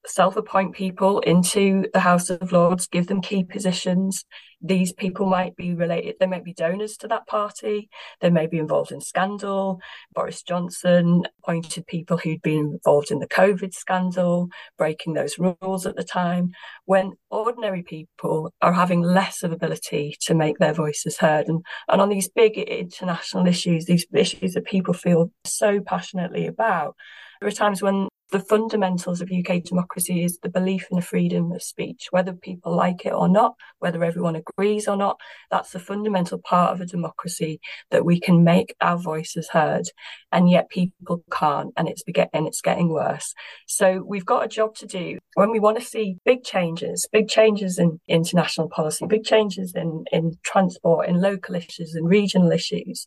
self 0.07 0.37
appoint 0.37 0.75
people 0.75 1.21
into 1.21 1.87
the 1.93 2.01
House 2.01 2.31
of 2.31 2.53
Lords, 2.53 2.87
give 2.87 3.07
them 3.07 3.21
key 3.21 3.45
positions. 3.45 4.25
These 4.61 4.93
people 4.93 5.27
might 5.27 5.55
be 5.55 5.73
related, 5.73 6.17
they 6.19 6.27
might 6.27 6.43
be 6.43 6.53
donors 6.53 6.97
to 6.99 7.09
that 7.09 7.29
party, 7.29 7.89
they 8.21 8.31
may 8.31 8.49
be 8.49 8.59
involved 8.59 8.91
in 8.91 9.01
scandal. 9.01 9.81
Boris 10.13 10.43
Johnson 10.43 11.25
appointed 11.39 11.87
people 11.87 12.17
who'd 12.17 12.43
been 12.43 12.81
involved 12.83 13.13
in 13.13 13.21
the 13.21 13.29
COVID 13.29 13.73
scandal, 13.73 14.49
breaking 14.77 15.15
those 15.15 15.39
rules 15.39 15.87
at 15.87 15.95
the 15.95 16.03
time, 16.03 16.51
when 16.87 17.13
ordinary 17.31 17.83
people 17.85 18.53
are 18.61 18.73
having 18.73 19.01
less 19.01 19.45
of 19.45 19.53
ability 19.53 20.17
to 20.23 20.35
make 20.35 20.59
their 20.59 20.75
voices 20.75 21.19
heard. 21.19 21.47
And, 21.47 21.65
and 21.89 22.01
on 22.01 22.09
these 22.09 22.29
big 22.29 22.59
international 22.59 23.47
issues, 23.47 23.85
these 23.85 24.07
issues 24.13 24.55
that 24.55 24.65
people 24.65 24.95
feel 24.95 25.31
so 25.45 25.81
passionately 25.81 26.47
about, 26.47 26.97
there 27.41 27.49
are 27.49 27.53
times 27.53 27.81
when 27.81 28.09
the 28.31 28.41
fundamentals 28.41 29.21
of 29.21 29.31
UK 29.31 29.63
democracy 29.63 30.23
is 30.23 30.39
the 30.39 30.51
belief 30.51 30.87
in 30.91 30.97
the 30.97 31.03
freedom 31.03 31.51
of 31.53 31.63
speech, 31.63 32.09
whether 32.11 32.33
people 32.33 32.75
like 32.75 33.07
it 33.07 33.13
or 33.13 33.29
not, 33.29 33.55
whether 33.79 34.05
everyone 34.05 34.37
agrees 34.37 34.87
or 34.87 34.97
not. 34.97 35.19
That's 35.51 35.71
the 35.71 35.79
fundamental 35.79 36.39
part 36.39 36.73
of 36.73 36.81
a 36.81 36.87
democracy 36.87 37.61
that 37.91 38.05
we 38.05 38.21
can 38.21 38.45
make 38.45 38.75
our 38.81 38.99
voices 38.99 39.49
heard, 39.49 39.87
and 40.31 40.51
yet 40.51 40.69
people 40.69 41.25
can't, 41.33 41.73
and 41.77 41.89
it's 41.89 42.03
and 42.33 42.47
it's 42.47 42.61
getting 42.61 42.91
worse. 42.91 43.35
So 43.67 44.05
we've 44.07 44.27
got 44.27 44.45
a 44.45 44.49
job 44.49 44.75
to 44.77 44.87
do 44.87 45.19
when 45.35 45.51
we 45.51 45.61
want 45.61 45.79
to 45.79 45.85
see 45.85 46.19
big 46.25 46.45
changes, 46.45 47.09
big 47.11 47.29
changes 47.29 47.79
in 47.79 48.01
international 48.09 48.69
policy, 48.69 49.07
big 49.07 49.25
changes 49.25 49.75
in 49.75 50.05
in 50.13 50.37
transport, 50.45 51.09
in 51.09 51.21
local 51.21 51.55
issues, 51.55 51.95
and 51.95 52.09
regional 52.09 52.53
issues. 52.53 53.07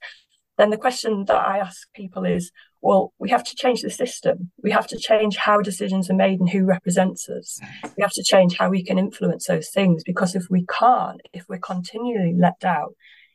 Then 0.58 0.70
the 0.70 0.78
question 0.78 1.26
that 1.26 1.36
I 1.36 1.60
ask 1.60 1.88
people 1.94 2.26
is 2.26 2.52
well, 2.82 3.14
we 3.20 3.30
have 3.30 3.44
to 3.44 3.56
change 3.56 3.82
the 3.82 3.92
system. 3.92 4.52
We 4.64 4.72
have 4.72 4.88
to 4.88 4.98
change 4.98 5.38
how 5.38 5.62
decisions 5.62 6.10
are 6.10 6.16
made 6.16 6.40
and 6.40 6.50
who 6.50 6.66
represents 6.66 7.30
us. 7.30 7.60
We 7.96 8.02
have 8.02 8.14
to 8.14 8.24
change 8.24 8.58
how 8.58 8.70
we 8.70 8.84
can 8.84 8.98
influence 8.98 9.46
those 9.46 9.70
things 9.70 10.04
because 10.04 10.36
if 10.36 10.46
we 10.50 10.66
can't, 10.66 11.22
if 11.32 11.46
we're 11.48 11.60
continually 11.60 12.34
let 12.36 12.60
down, 12.60 12.90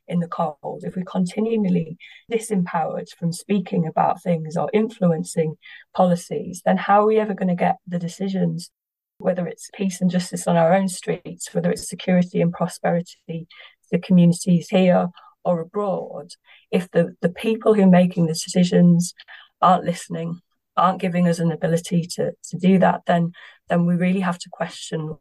in 0.09 0.20
the 0.20 0.29
cold, 0.29 0.85
if 0.85 0.96
we're 0.96 1.05
continually 1.05 1.96
disempowered 2.31 3.09
from 3.18 3.33
speaking 3.33 3.87
about 3.87 4.22
things 4.22 4.57
or 4.57 4.70
influencing 4.72 5.57
policies, 5.94 6.62
then 6.64 6.76
how 6.76 7.02
are 7.02 7.07
we 7.07 7.18
ever 7.18 7.35
going 7.35 7.48
to 7.48 7.55
get 7.55 7.76
the 7.87 7.98
decisions, 7.98 8.70
whether 9.18 9.46
it's 9.46 9.70
peace 9.74 10.00
and 10.00 10.11
justice 10.11 10.46
on 10.46 10.57
our 10.57 10.72
own 10.72 10.88
streets, 10.88 11.52
whether 11.52 11.70
it's 11.70 11.88
security 11.88 12.40
and 12.40 12.52
prosperity, 12.52 13.48
the 13.90 13.98
communities 13.98 14.68
here 14.68 15.09
or 15.46 15.61
abroad, 15.61 16.32
if 16.70 16.90
the, 16.90 17.14
the 17.22 17.28
people 17.28 17.72
who 17.72 17.82
are 17.82 18.00
making 18.02 18.26
the 18.26 18.32
decisions 18.32 19.14
aren't 19.62 19.85
listening, 19.85 20.40
aren't 20.76 21.00
giving 21.00 21.28
us 21.28 21.38
an 21.38 21.52
ability 21.52 22.06
to, 22.16 22.32
to 22.50 22.59
do 22.59 22.78
that, 22.78 23.02
then 23.06 23.32
then 23.68 23.87
we 23.87 23.94
really 23.94 24.20
have 24.20 24.38
to 24.38 24.50
question 24.50 25.16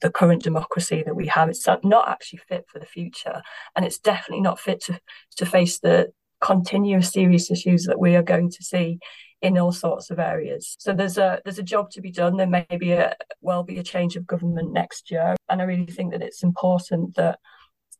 the 0.00 0.10
current 0.10 0.42
democracy 0.42 1.02
that 1.04 1.14
we 1.14 1.26
have. 1.26 1.48
It's 1.48 1.66
not 1.84 2.08
actually 2.08 2.40
fit 2.48 2.64
for 2.68 2.78
the 2.78 2.86
future, 2.86 3.42
and 3.76 3.84
it's 3.84 3.98
definitely 3.98 4.42
not 4.42 4.60
fit 4.60 4.82
to 4.84 5.00
to 5.36 5.46
face 5.46 5.78
the 5.80 6.12
continuous 6.40 7.12
serious 7.12 7.50
issues 7.50 7.84
that 7.84 7.98
we 7.98 8.14
are 8.14 8.22
going 8.22 8.50
to 8.50 8.62
see 8.62 8.98
in 9.42 9.58
all 9.58 9.72
sorts 9.72 10.10
of 10.10 10.18
areas. 10.18 10.76
So 10.78 10.92
there's 10.92 11.18
a 11.18 11.40
there's 11.44 11.58
a 11.58 11.72
job 11.74 11.90
to 11.90 12.00
be 12.00 12.10
done. 12.10 12.36
There 12.36 12.46
may 12.46 12.66
be 12.78 12.92
a 12.92 13.14
well 13.40 13.62
be 13.62 13.78
a 13.78 13.82
change 13.82 14.16
of 14.16 14.26
government 14.26 14.72
next 14.72 15.10
year, 15.10 15.36
and 15.48 15.60
I 15.60 15.64
really 15.64 15.86
think 15.86 16.12
that 16.12 16.22
it's 16.22 16.42
important 16.42 17.16
that 17.16 17.38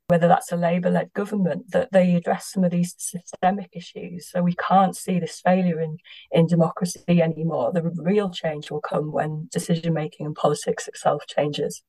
whether 0.09 0.27
that's 0.27 0.51
a 0.51 0.57
Labour 0.57 0.90
led 0.90 1.12
government, 1.12 1.71
that 1.71 1.92
they 1.92 2.14
address 2.14 2.51
some 2.51 2.64
of 2.64 2.71
these 2.71 2.94
systemic 2.99 3.68
issues. 3.73 4.31
So 4.31 4.42
we 4.42 4.55
can't 4.55 4.97
see 4.97 5.21
this 5.21 5.40
failure 5.40 5.81
in, 5.81 5.99
in 6.33 6.47
democracy 6.47 7.23
anymore. 7.23 7.73
The 7.73 7.83
real 7.83 8.31
change 8.31 8.71
will 8.71 8.81
come 8.81 9.12
when 9.12 9.49
decision 9.53 9.92
making 9.92 10.27
and 10.27 10.35
politics 10.35 10.88
itself 10.88 11.25
changes. 11.29 11.83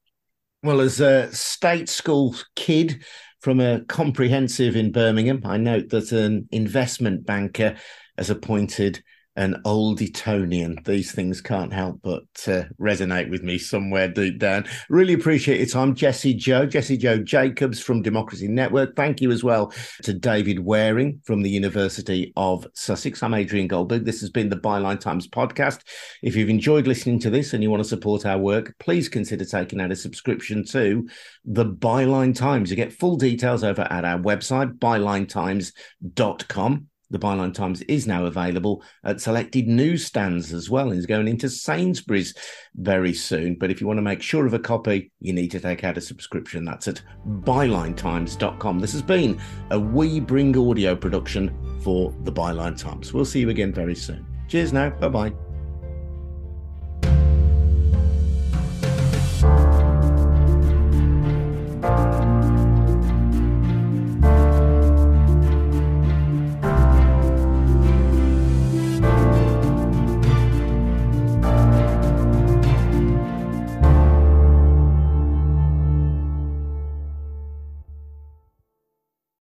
Well, 0.62 0.82
as 0.82 1.00
a 1.00 1.34
state 1.34 1.88
school 1.88 2.36
kid 2.58 3.04
from 3.40 3.62
a 3.62 3.86
comprehensive 3.86 4.76
in 4.76 4.92
Birmingham, 4.92 5.42
I 5.46 5.56
note 5.56 5.90
that 5.90 6.12
an 6.12 6.50
investment 6.52 7.26
banker 7.26 7.78
has 8.18 8.30
appointed 8.30 9.02
an 9.40 9.62
old 9.64 10.02
Etonian. 10.02 10.78
These 10.84 11.14
things 11.14 11.40
can't 11.40 11.72
help 11.72 12.02
but 12.04 12.26
uh, 12.46 12.64
resonate 12.78 13.30
with 13.30 13.42
me 13.42 13.58
somewhere 13.58 14.10
deep 14.10 14.38
down. 14.38 14.66
Really 14.90 15.14
appreciate 15.14 15.60
your 15.60 15.68
time, 15.68 15.96
Jessie 15.96 16.34
Joe, 16.34 16.66
Jessie 16.66 16.98
Joe 16.98 17.20
Jacobs 17.20 17.80
from 17.80 18.02
Democracy 18.02 18.50
Network. 18.50 18.98
Thank 18.98 19.22
you 19.22 19.32
as 19.32 19.42
well 19.42 19.72
to 20.04 20.14
David 20.14 20.60
Wearing 20.60 21.22
from 21.24 21.42
the 21.42 21.50
University 21.50 22.34
of 22.36 22.68
Sussex. 22.74 23.24
I'm 23.24 23.34
Adrian 23.34 23.70
Goldberg. 23.70 24.04
This 24.04 24.20
has 24.20 24.30
been 24.30 24.50
the 24.50 24.58
Byline 24.58 25.00
Times 25.00 25.26
podcast. 25.26 25.88
If 26.22 26.36
you've 26.36 26.50
enjoyed 26.50 26.86
listening 26.86 27.20
to 27.20 27.30
this 27.30 27.54
and 27.54 27.64
you 27.64 27.72
want 27.72 27.82
to 27.82 27.88
support 27.88 28.26
our 28.26 28.38
work, 28.38 28.76
please 28.78 29.08
consider 29.08 29.46
taking 29.46 29.80
out 29.80 29.94
a 29.94 29.96
subscription 29.96 30.66
to 30.66 31.08
the 31.46 31.66
Byline 31.66 32.36
Times. 32.36 32.70
You 32.70 32.76
get 32.76 32.92
full 32.92 33.16
details 33.16 33.64
over 33.64 33.84
at 33.84 34.04
our 34.04 34.20
website, 34.20 34.78
bylinetimes.com. 34.80 36.89
The 37.12 37.20
Byline 37.20 37.54
Times 37.54 37.82
is 37.84 38.08
now 38.08 38.26
available 38.26 38.84
at 39.04 39.22
selected 39.22 39.68
newsstands 39.68 40.54
as 40.54 40.70
well 40.70 40.92
is 40.92 41.06
going 41.06 41.28
into 41.28 41.50
Sainsbury's 41.50 42.36
very 42.76 43.14
soon. 43.14 43.56
But 43.56 43.72
if 43.72 43.82
you 43.82 43.88
want 43.88 43.98
to 43.98 44.04
make 44.04 44.22
sure 44.22 44.46
of 44.46 44.54
a 44.54 44.60
copy, 44.60 45.12
you 45.20 45.34
need 45.34 45.52
to 45.52 45.60
take 45.60 45.84
out 45.84 45.98
a 45.98 46.02
subscription. 46.02 46.66
That's 46.66 46.88
at 46.88 47.02
bylinetimes.com. 47.28 48.80
This 48.80 48.94
has 48.94 49.02
been 49.02 49.40
a 49.72 49.80
We 49.80 50.20
Bring 50.20 50.56
audio 50.58 50.96
production 50.96 51.56
for 51.82 52.14
the 52.24 52.32
Byline 52.32 52.78
Times. 52.78 53.14
We'll 53.14 53.26
see 53.26 53.40
you 53.40 53.50
again 53.50 53.74
very 53.74 53.96
soon. 53.96 54.26
Cheers 54.48 54.74
now. 54.74 54.90
Bye 54.90 55.10
bye. 55.10 55.49